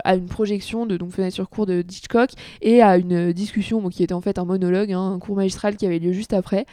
[0.03, 2.29] à une projection de donc Fenêtre sur cours de Hitchcock
[2.61, 5.75] et à une discussion bon, qui était en fait un monologue, hein, un cours magistral
[5.75, 6.65] qui avait lieu juste après.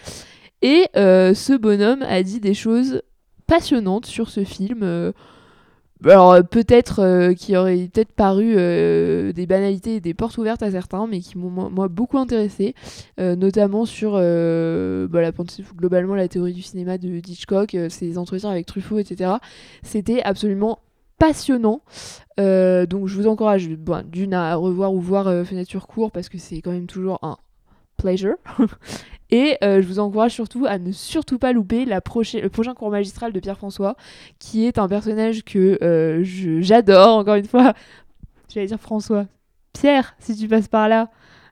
[0.62, 3.02] Et ce bonhomme a dit des choses
[3.46, 4.82] passionnantes sur ce film.
[4.82, 5.12] euh,
[6.04, 10.70] alors euh, peut-être euh, qui auraient peut-être paru des banalités et des portes ouvertes à
[10.70, 12.74] certains, mais qui m'ont moi, beaucoup intéressé,
[13.18, 15.32] notamment sur bah, la
[15.76, 19.32] globalement la théorie du cinéma de Hitchcock, ses entretiens avec Truffaut, etc.
[19.82, 20.80] C'était absolument
[21.18, 21.82] passionnant.
[22.38, 26.60] Donc je vous encourage bon, d'une à revoir ou voir Fenêtre sur parce que c'est
[26.60, 27.36] quand même toujours un
[27.96, 28.36] pleasure.
[29.30, 32.74] Et euh, je vous encourage surtout à ne surtout pas louper la prochaine- le prochain
[32.74, 33.96] cours magistral de Pierre-François,
[34.38, 36.20] qui est un personnage que euh,
[36.60, 37.72] j'adore, encore une fois.
[38.52, 39.26] J'allais dire François.
[39.72, 41.10] Pierre, si tu passes par là,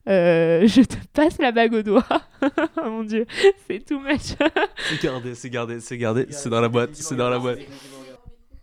[0.09, 2.05] euh, je te passe la bague au doigt.
[2.43, 2.47] oh
[2.85, 3.27] mon dieu,
[3.66, 4.37] c'est too much.
[4.89, 7.59] C'est gardé, c'est gardé, c'est gardé, c'est dans la boîte, c'est dans la boîte.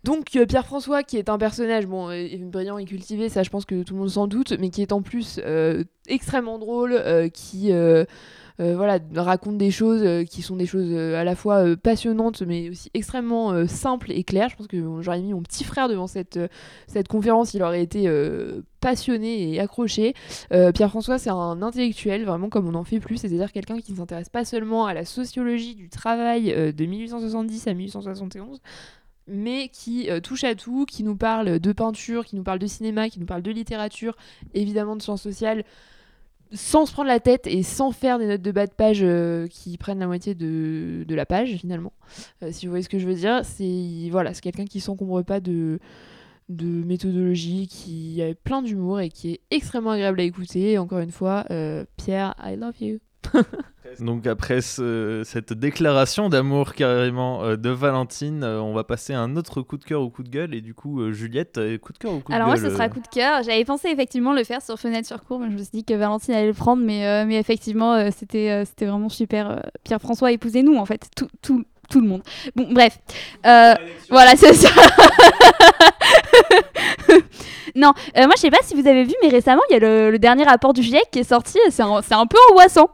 [0.04, 3.66] Donc euh, Pierre-François, qui est un personnage bon, euh, brillant et cultivé, ça je pense
[3.66, 6.98] que tout le monde s'en doute, mais qui est en plus euh, extrêmement drôle,
[7.34, 7.70] qui
[8.58, 12.42] voilà, raconte des choses euh, qui sont des choses euh, à la fois euh, passionnantes,
[12.42, 14.48] mais aussi extrêmement euh, simples et claires.
[14.50, 16.48] Je pense que j'aurais mis mon petit frère devant cette, euh,
[16.86, 20.14] cette conférence, il aurait été euh, passionné et accroché.
[20.52, 23.98] Euh, Pierre-François, c'est un intellectuel, vraiment comme on n'en fait plus, c'est-à-dire quelqu'un qui ne
[23.98, 28.60] s'intéresse pas seulement à la sociologie du travail euh, de 1870 à 1871,
[29.26, 32.66] mais qui euh, touche à tout, qui nous parle de peinture, qui nous parle de
[32.66, 34.16] cinéma, qui nous parle de littérature,
[34.54, 35.64] évidemment de sciences sociales,
[36.52, 39.46] sans se prendre la tête et sans faire des notes de bas de page euh,
[39.48, 41.92] qui prennent la moitié de, la page finalement.
[42.42, 45.40] Euh, si vous voyez ce que je veux dire, c'est voilà, quelqu'un qui s'encombre pas
[45.40, 45.78] de
[46.48, 50.72] de méthodologie, qui a plein d'humour et qui est extrêmement agréable à écouter.
[50.72, 52.98] Et encore une fois, euh, Pierre, I love you.
[53.98, 59.20] Donc après ce- cette déclaration d'amour carrément euh, de Valentine, euh, on va passer à
[59.20, 60.54] un autre coup de cœur ou coup de gueule.
[60.54, 62.76] Et du coup, euh, Juliette, coup de cœur ou coup Alors de moi, gueule ce
[62.76, 63.42] sera coup de cœur.
[63.42, 65.94] J'avais pensé effectivement le faire sur Fenêtre sur cours, mais je me suis dit que
[65.94, 66.82] Valentine allait le prendre.
[66.84, 69.50] Mais, euh, mais effectivement, euh, c'était euh, c'était vraiment super.
[69.50, 71.08] euh, Pierre-François, épousez-nous, en fait.
[71.16, 72.22] Tout, tout, tout le monde.
[72.54, 72.98] Bon, bref.
[73.46, 73.74] Euh,
[74.08, 74.68] voilà, c'est ça.
[77.74, 79.80] non, euh, moi, je sais pas si vous avez vu, mais récemment, il y a
[79.80, 81.58] le, le dernier rapport du GIEC qui est sorti.
[81.70, 82.90] C'est un, c'est un peu angoissant.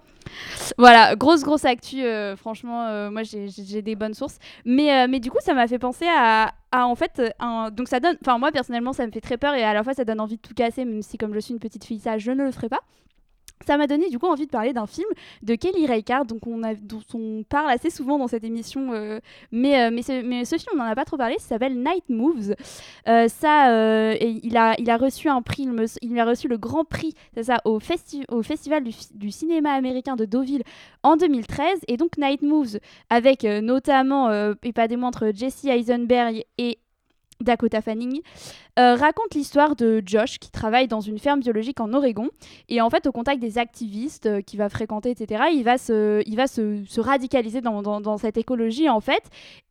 [0.78, 2.03] Voilà, grosse, grosse actu.
[2.03, 3.49] euh, franchement, euh, moi, j'ai-
[3.82, 4.39] des bonnes sources.
[4.64, 8.01] Mais, euh, mais du coup, ça m'a fait penser à, en fait, un- donc ça
[8.01, 10.20] donne, enfin moi personnellement, ça me fait très peur et à la fois ça donne
[10.20, 12.45] envie de tout casser, même si comme je suis une petite fille, ça, je ne
[12.45, 12.80] le ferai pas.
[13.65, 15.09] Ça m'a donné du coup envie de parler d'un film
[15.43, 16.43] de Kelly Reichardt, donc
[16.83, 19.19] dont on parle assez souvent dans cette émission, euh,
[19.51, 20.03] mais, euh, mais,
[20.45, 22.55] ce, film on n'en a pas trop parlé, ça s'appelle Night Moves.
[23.09, 25.67] Euh, ça, il, a, il a reçu un prix,
[26.03, 30.17] il, a reçu le grand prix, ça, au, festi- au Festival du, du cinéma américain
[30.17, 30.63] de Deauville
[31.03, 32.79] en 2013, et donc Night Moves
[33.11, 34.31] avec notamment,
[34.63, 36.79] et pas des moindres, Jesse Eisenberg et
[37.41, 38.20] Dakota Fanning,
[38.78, 42.28] euh, raconte l'histoire de Josh qui travaille dans une ferme biologique en Oregon
[42.68, 46.22] et en fait au contact des activistes euh, qu'il va fréquenter etc il va se,
[46.26, 49.22] il va se, se radicaliser dans, dans, cette écologie en fait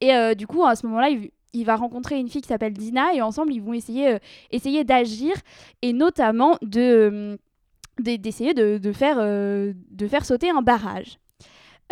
[0.01, 2.49] et euh, du coup à ce moment là il, il va rencontrer une fille qui
[2.49, 4.17] s'appelle Dina et ensemble ils vont essayer,
[4.51, 5.33] essayer d'agir
[5.81, 7.37] et notamment de
[7.99, 11.17] d'e- d'essayer de, de faire, de faire sauter un barrage.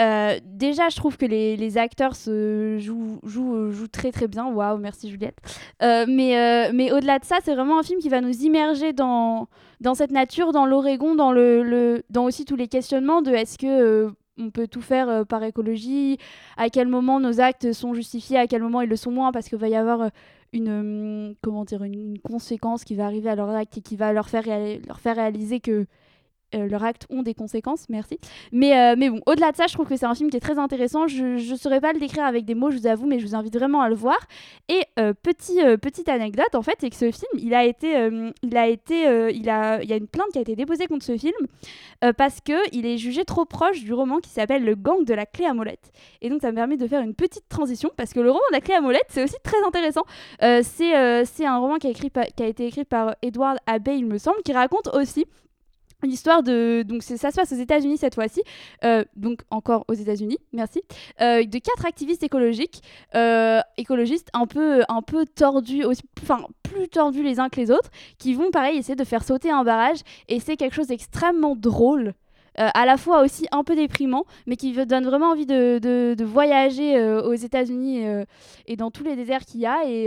[0.02, 4.48] Euh, déjà, je trouve que les, acteurs se jouent, jouent, très très bien.
[4.48, 5.38] Waouh, merci Juliette.
[5.82, 8.94] Euh, mais euh, mais au-delà de ça, c'est vraiment un film qui va nous immerger
[8.94, 9.48] dans,
[9.94, 11.34] cette nature, dans l'Oregon, dans,
[12.24, 16.18] aussi tous les questionnements de est-ce que euh, on peut tout faire euh, par écologie,
[16.58, 19.48] à quel moment nos actes sont justifiés, à quel moment ils le sont moins, parce
[19.48, 20.10] qu'il va y avoir euh,
[20.54, 24.14] une, hum, comment dire, une, conséquence qui va arriver à leurs actes et qui va
[24.14, 24.46] leur faire,
[24.88, 25.86] leur faire réaliser que
[26.56, 28.20] euh, leurs actes ont des conséquences, merci.
[28.52, 30.42] Mais, euh, mais bon, au-delà de ça, je trouve que c'est un film qui est
[30.42, 31.08] très intéressant.
[31.08, 33.36] Je ne saurais pas le décrire avec des mots, je vous avoue, mais je vous
[33.36, 34.18] invite vraiment à le voir.
[34.70, 38.10] Et euh, petit, petite anecdote, en fait, c'est que ce film, il a été,
[38.42, 41.06] il a été, il a, il y a une plainte qui a été déposée contre
[41.06, 41.34] ce film
[42.18, 45.26] parce que il est jugé trop proche du roman qui s'appelle Le Gang de la
[45.26, 45.92] clé à molette.
[46.22, 48.56] Et donc, ça me permet de faire une petite transition parce que le roman de
[48.56, 50.04] la clé à molette, c'est aussi très intéressant.
[50.40, 54.18] C'est, un roman qui a, écrit qui a été écrit par Edward Abbey, il me
[54.18, 55.26] semble, qui raconte aussi
[56.06, 58.42] l'histoire de donc ça se passe aux États-Unis cette fois-ci
[58.84, 60.82] euh, donc encore aux États-Unis merci
[61.22, 62.82] euh, de quatre activistes écologiques
[63.16, 67.72] euh, écologistes un peu un peu tordus aussi enfin plus tordus les uns que les
[67.72, 71.56] autres qui vont pareil essayer de faire sauter un barrage et c'est quelque chose d'extrêmement
[71.56, 72.14] drôle
[72.56, 76.24] à la fois aussi un peu déprimant, mais qui donne vraiment envie de, de- de
[76.24, 78.04] voyager aux États-Unis
[78.68, 79.80] et dans tous les déserts qu'il y a.
[79.88, 80.06] Et,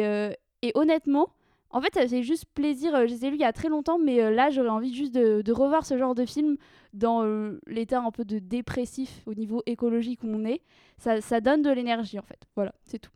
[0.63, 1.27] et honnêtement,
[1.71, 2.95] en fait, ça fait juste plaisir.
[2.95, 4.95] euh, Je les ai lus il y a très longtemps, mais euh, là, j'aurais envie
[4.95, 6.57] juste de, revoir ce genre de film
[6.93, 10.63] dans euh, l'état un peu de dépressif au niveau écologique où on est.
[10.99, 12.41] Ça, donne de l'énergie, en fait.
[12.55, 13.11] Voilà, c'est tout.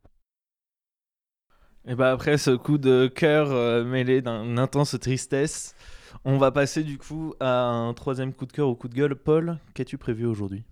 [1.86, 5.74] Et bah après ce coup de cœur mêlé d'une intense tristesse,
[6.26, 9.16] on va passer du coup à un troisième coup de cœur ou coup de gueule.
[9.16, 10.62] Paul, qu'as-tu prévu aujourd'hui?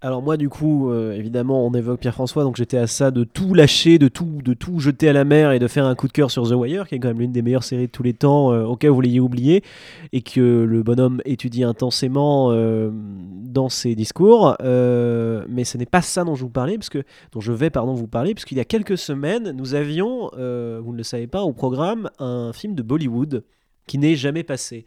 [0.00, 3.52] Alors moi du coup, euh, évidemment, on évoque Pierre-François, donc j'étais à ça de tout
[3.52, 6.12] lâcher, de tout, de tout jeter à la mer et de faire un coup de
[6.12, 8.14] cœur sur The Wire, qui est quand même l'une des meilleures séries de tous les
[8.14, 9.64] temps, euh, au vous l'ayez oublié,
[10.12, 14.54] et que le bonhomme étudie intensément euh, dans ses discours.
[14.62, 16.90] Euh, mais ce n'est pas ça dont je vous parlais, parce
[17.32, 20.96] dont je vais pardon vous parler, puisqu'il y a quelques semaines, nous avions, vous ne
[20.96, 23.42] le savez pas, au programme un film de Bollywood
[23.88, 24.84] qui n'est jamais passé.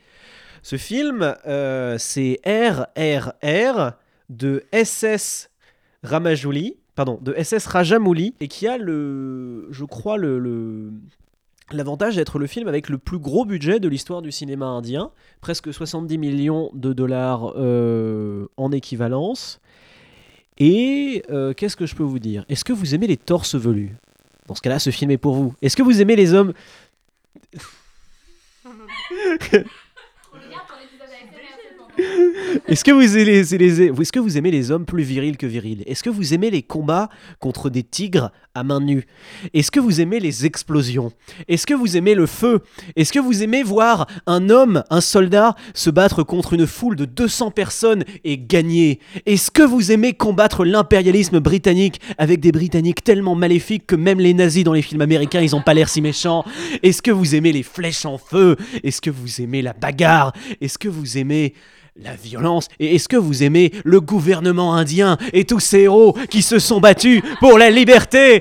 [0.64, 1.36] Ce film,
[1.98, 3.92] c'est RRR
[4.32, 5.52] de SS
[6.04, 10.92] Ramajouli, pardon, de SS Rajamouli, et qui a le, je crois, le,
[11.72, 15.12] l'avantage d'être le film avec le plus gros budget de l'histoire du cinéma indien,
[15.42, 19.60] presque 70 millions de dollars euh, en équivalence.
[20.58, 22.46] Et euh, qu'est-ce que je peux vous dire?
[22.50, 23.96] Est-ce que vous aimez les torses velus?
[24.48, 25.54] Dans ce cas-là, ce film est pour vous.
[25.62, 26.54] Est-ce que vous aimez les hommes?
[32.68, 32.92] Est-ce que,
[34.20, 35.84] vous aimez les, hommes plus virils que virils?
[35.86, 39.06] Est-ce que vous aimez les combats contre des tigres à main nue.
[39.54, 41.12] Est-ce que vous aimez les explosions?
[41.48, 42.60] Est-ce que vous aimez le feu?
[42.96, 47.06] Est-ce que vous aimez voir un homme, un soldat, se battre contre une foule de
[47.06, 49.00] 200 personnes et gagner?
[49.26, 54.34] Est-ce que vous aimez combattre l'impérialisme britannique avec des Britanniques tellement maléfiques que même les
[54.34, 56.44] nazis dans les films américains, ils ont pas l'air si méchants?
[56.84, 58.58] Est-ce que vous aimez les flèches en feu?
[58.84, 60.34] Est-ce que vous aimez la bagarre?
[60.60, 61.54] Est-ce que vous aimez
[62.02, 62.68] la violence?
[62.80, 66.80] Et est-ce que vous aimez le gouvernement indien et tous ces héros qui se sont
[66.80, 68.41] battus pour la liberté?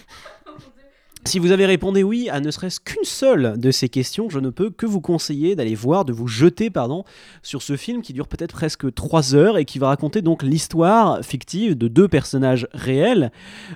[1.25, 4.49] si vous avez répondu oui à ne serait-ce qu'une seule de ces questions, je ne
[4.49, 7.03] peux que vous conseiller d'aller voir, de vous jeter pardon,
[7.43, 11.23] sur ce film qui dure peut-être presque 3 heures et qui va raconter donc l'histoire
[11.23, 13.31] fictive de deux personnages réels,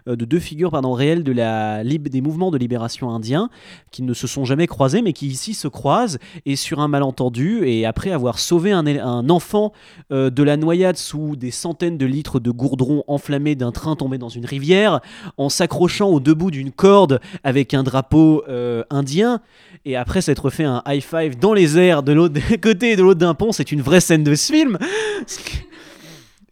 [0.07, 3.49] euh, de deux figures pardon, réelles de la, des mouvements de libération indiens
[3.91, 7.65] qui ne se sont jamais croisés mais qui ici se croisent et sur un malentendu
[7.65, 9.71] et après avoir sauvé un, enfant
[10.11, 14.17] euh, de la noyade sous des centaines de litres de gourdron enflammés d'un train tombé
[14.17, 14.99] dans une rivière,
[15.37, 19.41] en s'accrochant au debout d'une corde avec un drapeau euh, indien,
[19.85, 23.19] et après s'être fait un high five dans les airs de l'autre côté de l'autre
[23.19, 24.77] d'un pont, c'est une vraie scène de ce film.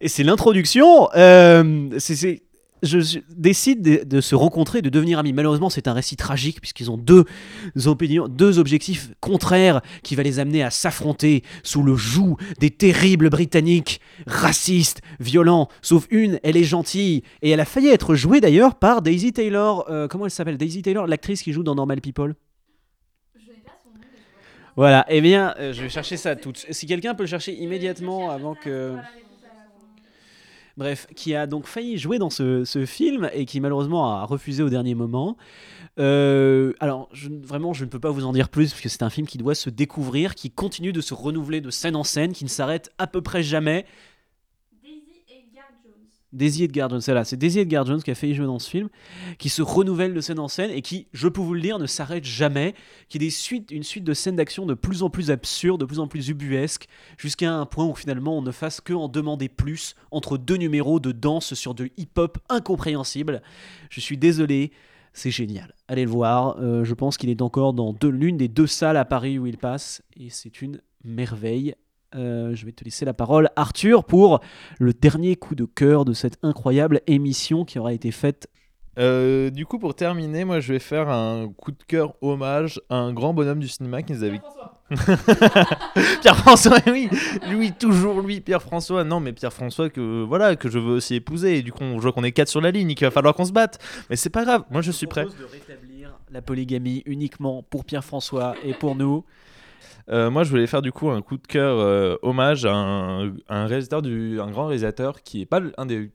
[0.02, 1.08] Et c'est l'introduction.
[1.16, 1.98] euh,
[2.84, 5.34] je, décide de, de se rencontrer, de devenir amis.
[5.34, 7.26] Malheureusement, c'est un récit tragique puisqu'ils ont deux
[7.86, 13.30] opinions, deux objectifs contraires qui va les amener à s'affronter sous le joug des terribles
[13.30, 15.70] Britanniques, racistes, violents.
[15.82, 19.86] Sauf une, elle est gentille et elle a failli être jouée d'ailleurs par Daisy Taylor.
[19.90, 20.58] euh, comment elle s'appelle?
[20.58, 22.36] Daisy Taylor, l'actrice qui joue dans Normal People.
[24.76, 26.54] Voilà, eh bien, euh, je vais chercher ça tout.
[26.56, 28.96] Si quelqu'un peut le chercher immédiatement avant que.
[30.76, 34.70] Bref, qui a donc failli jouer dans ce, film et qui malheureusement a refusé au
[34.70, 35.38] dernier moment.
[36.00, 37.10] Euh, alors,
[37.44, 39.38] vraiment, je ne peux pas vous en dire plus parce que c'est un film qui
[39.38, 42.92] doit se découvrir, qui continue de se renouveler de scène en scène, qui ne s'arrête
[42.98, 43.86] à peu près jamais.
[46.34, 48.70] Daisy Edgar Jones, c'est là, c'est Daisy Edgar Jones qui a failli jouer dans ce
[48.70, 48.90] film,
[49.38, 51.86] qui se renouvelle de scène en scène et qui, je peux vous le dire, ne
[51.86, 52.74] s'arrête jamais,
[53.08, 56.08] qui est une suite de scènes d'action de plus en plus absurdes, de plus en
[56.08, 60.38] plus ubuesques, jusqu'à un point où finalement on ne fasse que en demander plus entre
[60.38, 63.44] deux numéros de danse sur de hip-hop incompréhensible.
[63.90, 64.72] Je suis désolé,
[65.14, 65.76] c'est génial.
[65.88, 69.06] Allez le voir, euh, je pense qu'il est encore dans l'une des deux salles à
[69.06, 71.76] Paris où il passe, et c'est une merveille.
[72.16, 74.40] Euh, je vais te laisser la parole, Arthur, pour
[74.80, 78.48] le dernier coup de cœur de cette incroyable émission qui aura été faite.
[79.00, 82.96] Euh, du coup, pour terminer, moi, je vais faire un coup de cœur hommage à
[82.98, 84.42] un grand bonhomme du cinéma qui nous avait.
[86.22, 87.10] Pierre-François, oui,
[87.50, 89.04] lui, toujours lui, Pierre-François.
[89.04, 91.58] Non, mais Pierre-François que voilà que je veux aussi épouser.
[91.58, 93.46] Et du coup, on voit qu'on est quatre sur la ligne, qu'il va falloir qu'on
[93.46, 93.80] se batte.
[94.10, 94.64] Mais c'est pas grave.
[94.70, 95.26] Moi, je suis prêt.
[95.26, 99.26] de rétablir la polygamie uniquement pour Pierre-François et pour nous.
[100.10, 103.66] Euh, moi, je voulais faire du coup un coup de cœur euh, hommage à un,
[103.66, 106.12] réalisateur un grand réalisateur qui est pas un des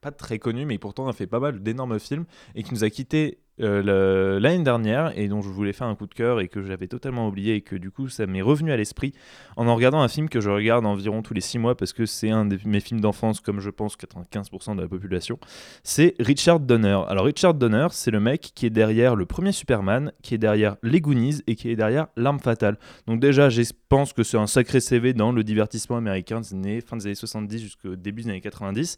[0.00, 2.24] pas très connu, mais pourtant a fait pas mal d'énormes films
[2.56, 6.06] et qui nous a quitté euh, l'année dernière et dont je voulais faire un coup
[6.06, 8.76] de cœur et que j'avais totalement oublié et que du coup ça m'est revenu à
[8.76, 9.12] l'esprit
[9.56, 12.06] en en regardant un film que je regarde environ tous les six mois parce que
[12.06, 15.38] c'est un de mes films d'enfance comme je pense 95% de la population.
[15.82, 17.02] C'est Richard Donner.
[17.08, 20.76] Alors Richard Donner, c'est le mec qui est derrière le premier Superman, qui est derrière
[20.82, 22.78] Les Goonies et qui est derrière L'arme fatale.
[23.06, 26.80] Donc déjà, je pense que c'est un sacré CV dans le divertissement américain des années,
[26.80, 28.96] fin des années 70 jusqu'au début des années 90.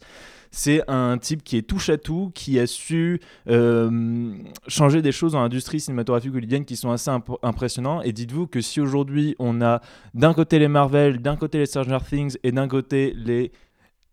[0.57, 4.33] C'est un type qui est touche à tout, qui a su euh,
[4.69, 8.03] changer des choses dans l'industrie cinématographique hollywoodienne qui sont assez imp- impressionnants.
[8.03, 9.81] Et dites-vous que si aujourd'hui on a
[10.15, 13.51] d'un côté les Marvel, d'un côté les Stranger Things et d'un côté les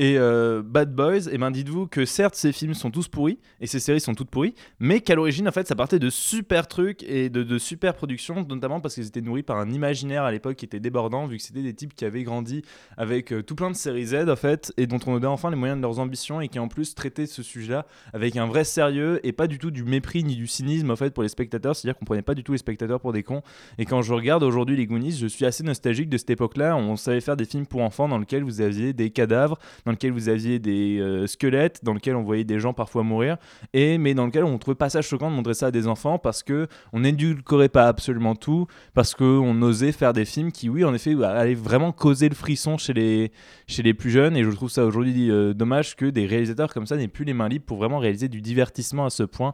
[0.01, 3.67] et euh, Bad Boys, et ben dites-vous que certes ces films sont tous pourris et
[3.67, 7.03] ces séries sont toutes pourries, mais qu'à l'origine en fait ça partait de super trucs
[7.03, 10.65] et de, super productions, notamment parce qu'ils étaient nourris par un imaginaire à l'époque qui
[10.65, 12.63] était débordant, vu que c'était des types qui avaient grandi
[12.97, 15.55] avec euh, tout plein de séries Z en fait, et dont on donnait enfin les
[15.55, 19.19] moyens de leurs ambitions et qui en plus traitaient ce sujet-là avec un vrai sérieux
[19.23, 21.99] et pas du tout du mépris ni du cynisme en fait pour les spectateurs, c'est-à-dire
[21.99, 23.43] qu'on prenait pas du tout les spectateurs pour des cons.
[23.77, 26.75] Et quand je regarde aujourd'hui les Goonies, je suis assez nostalgique de cette époque-là.
[26.75, 30.11] On savait faire des films pour enfants dans lesquels vous aviez des cadavres, dans lesquels
[30.11, 33.37] vous aviez des euh, squelettes, dans lesquels on voyait des gens parfois mourir,
[33.73, 36.17] et mais dans lequel on trouvait pas ça choquant de montrer ça à des enfants
[36.17, 40.83] parce que on n'édulcorait pas absolument tout, parce qu'on osait faire des films qui, oui,
[40.83, 43.31] en effet, bah, allaient vraiment causer le frisson chez les,
[43.67, 44.35] chez les plus jeunes.
[44.35, 47.33] Et je trouve ça aujourd'hui euh, dommage que des réalisateurs comme ça n'aient plus les
[47.33, 49.53] mains libres pour vraiment réaliser du divertissement à ce point.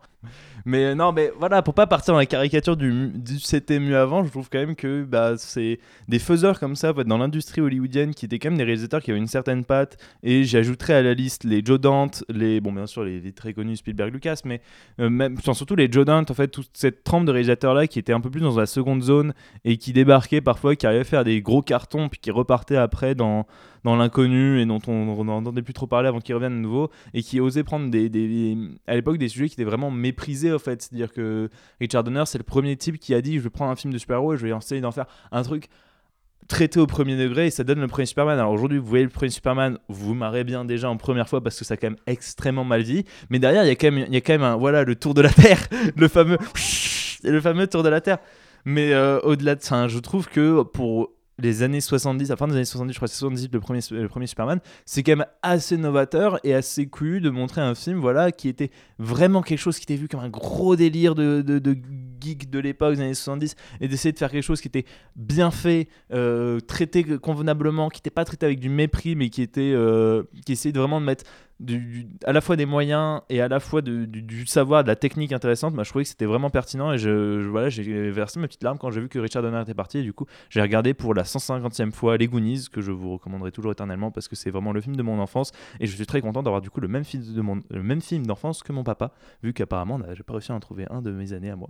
[0.65, 3.97] Mais euh, non, mais voilà, pour pas partir dans la caricature du, du c'était mieux
[3.97, 8.13] avant, je trouve quand même que bah, c'est des faiseurs comme ça dans l'industrie hollywoodienne
[8.13, 9.97] qui étaient quand même des réalisateurs qui avaient une certaine patte.
[10.30, 13.78] Et j'ajouterais à la liste les Joe Dante, les, bon, bien sûr, les, très connus
[13.78, 14.59] Spielberg Lucas, mais
[14.99, 17.97] euh, même, surtout les Joe Dante, en fait, toute cette trempe de réalisateurs là qui
[17.97, 21.05] étaient un peu plus dans la seconde zone et qui débarquaient parfois, qui arrivaient à
[21.05, 23.47] faire des gros cartons, puis qui repartaient après dans,
[23.86, 27.23] dans l'inconnu et dont on n'entendait plus trop parler avant qu'ils reviennent de nouveau et
[27.23, 30.82] qui osaient prendre des- à l'époque des sujets qui étaient vraiment méprisés en fait.
[30.82, 31.49] C'est-à-dire que
[31.80, 33.97] Richard Donner, c'est le premier type qui a dit je vais prendre un film de
[33.97, 35.69] super-héros et je vais essayer d'en faire un truc
[36.47, 38.39] traité au premier degré et ça donne le premier Superman.
[38.39, 41.41] Alors aujourd'hui, vous voyez le premier Superman, vous vous marrez bien déjà en première fois
[41.41, 43.05] parce que ça a quand même extrêmement mal dit.
[43.29, 44.95] Mais derrière, il y a quand même, il y a quand même un, voilà, le
[44.95, 46.37] tour de la Terre, le fameux,
[47.23, 48.17] le fameux tour de la Terre.
[48.65, 52.47] Mais euh, au-delà de ça, je trouve que pour les années 70, à la fin
[52.47, 55.15] des années 70, je crois que c'est 70 le premier, le premier Superman, c'est quand
[55.15, 59.59] même assez novateur et assez couillu de montrer un film voilà, qui était vraiment quelque
[59.59, 61.43] chose qui était vu comme un gros délire de,
[62.19, 64.85] geek de l'époque des années 70 et d'essayer de faire quelque chose qui était
[65.15, 69.73] bien fait, euh, traité convenablement, qui n'était pas traité avec du mépris, mais qui était
[69.73, 71.25] euh, qui essayait vraiment de mettre
[72.26, 74.95] à la fois des moyens et à la fois de- du, du savoir, de la
[74.95, 75.74] technique intéressante.
[75.74, 78.78] Bah, je trouvais que c'était vraiment pertinent et je, voilà, j'ai versé ma petite larme
[78.78, 79.97] quand j'ai vu que Richard Donner était parti.
[79.99, 83.51] Et du coup, j'ai regardé pour la 150e fois Les Goonies, que je vous recommanderai
[83.51, 85.51] toujours éternellement parce que c'est vraiment le film de mon enfance.
[85.80, 88.26] Et je suis très content d'avoir du coup le même film de mon, même film
[88.28, 91.34] d'enfance que mon papa, vu qu'apparemment, j'ai pas réussi à en trouver un de mes
[91.34, 91.70] années à moi.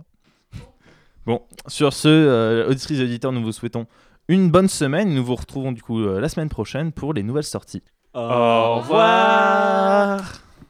[1.26, 3.86] Bon, sur ce, euh, auditrices et auditeurs, nous vous souhaitons
[4.28, 5.14] une bonne semaine.
[5.14, 7.82] Nous vous retrouvons du coup euh, la semaine prochaine pour les nouvelles sorties.
[8.14, 10.20] Au revoir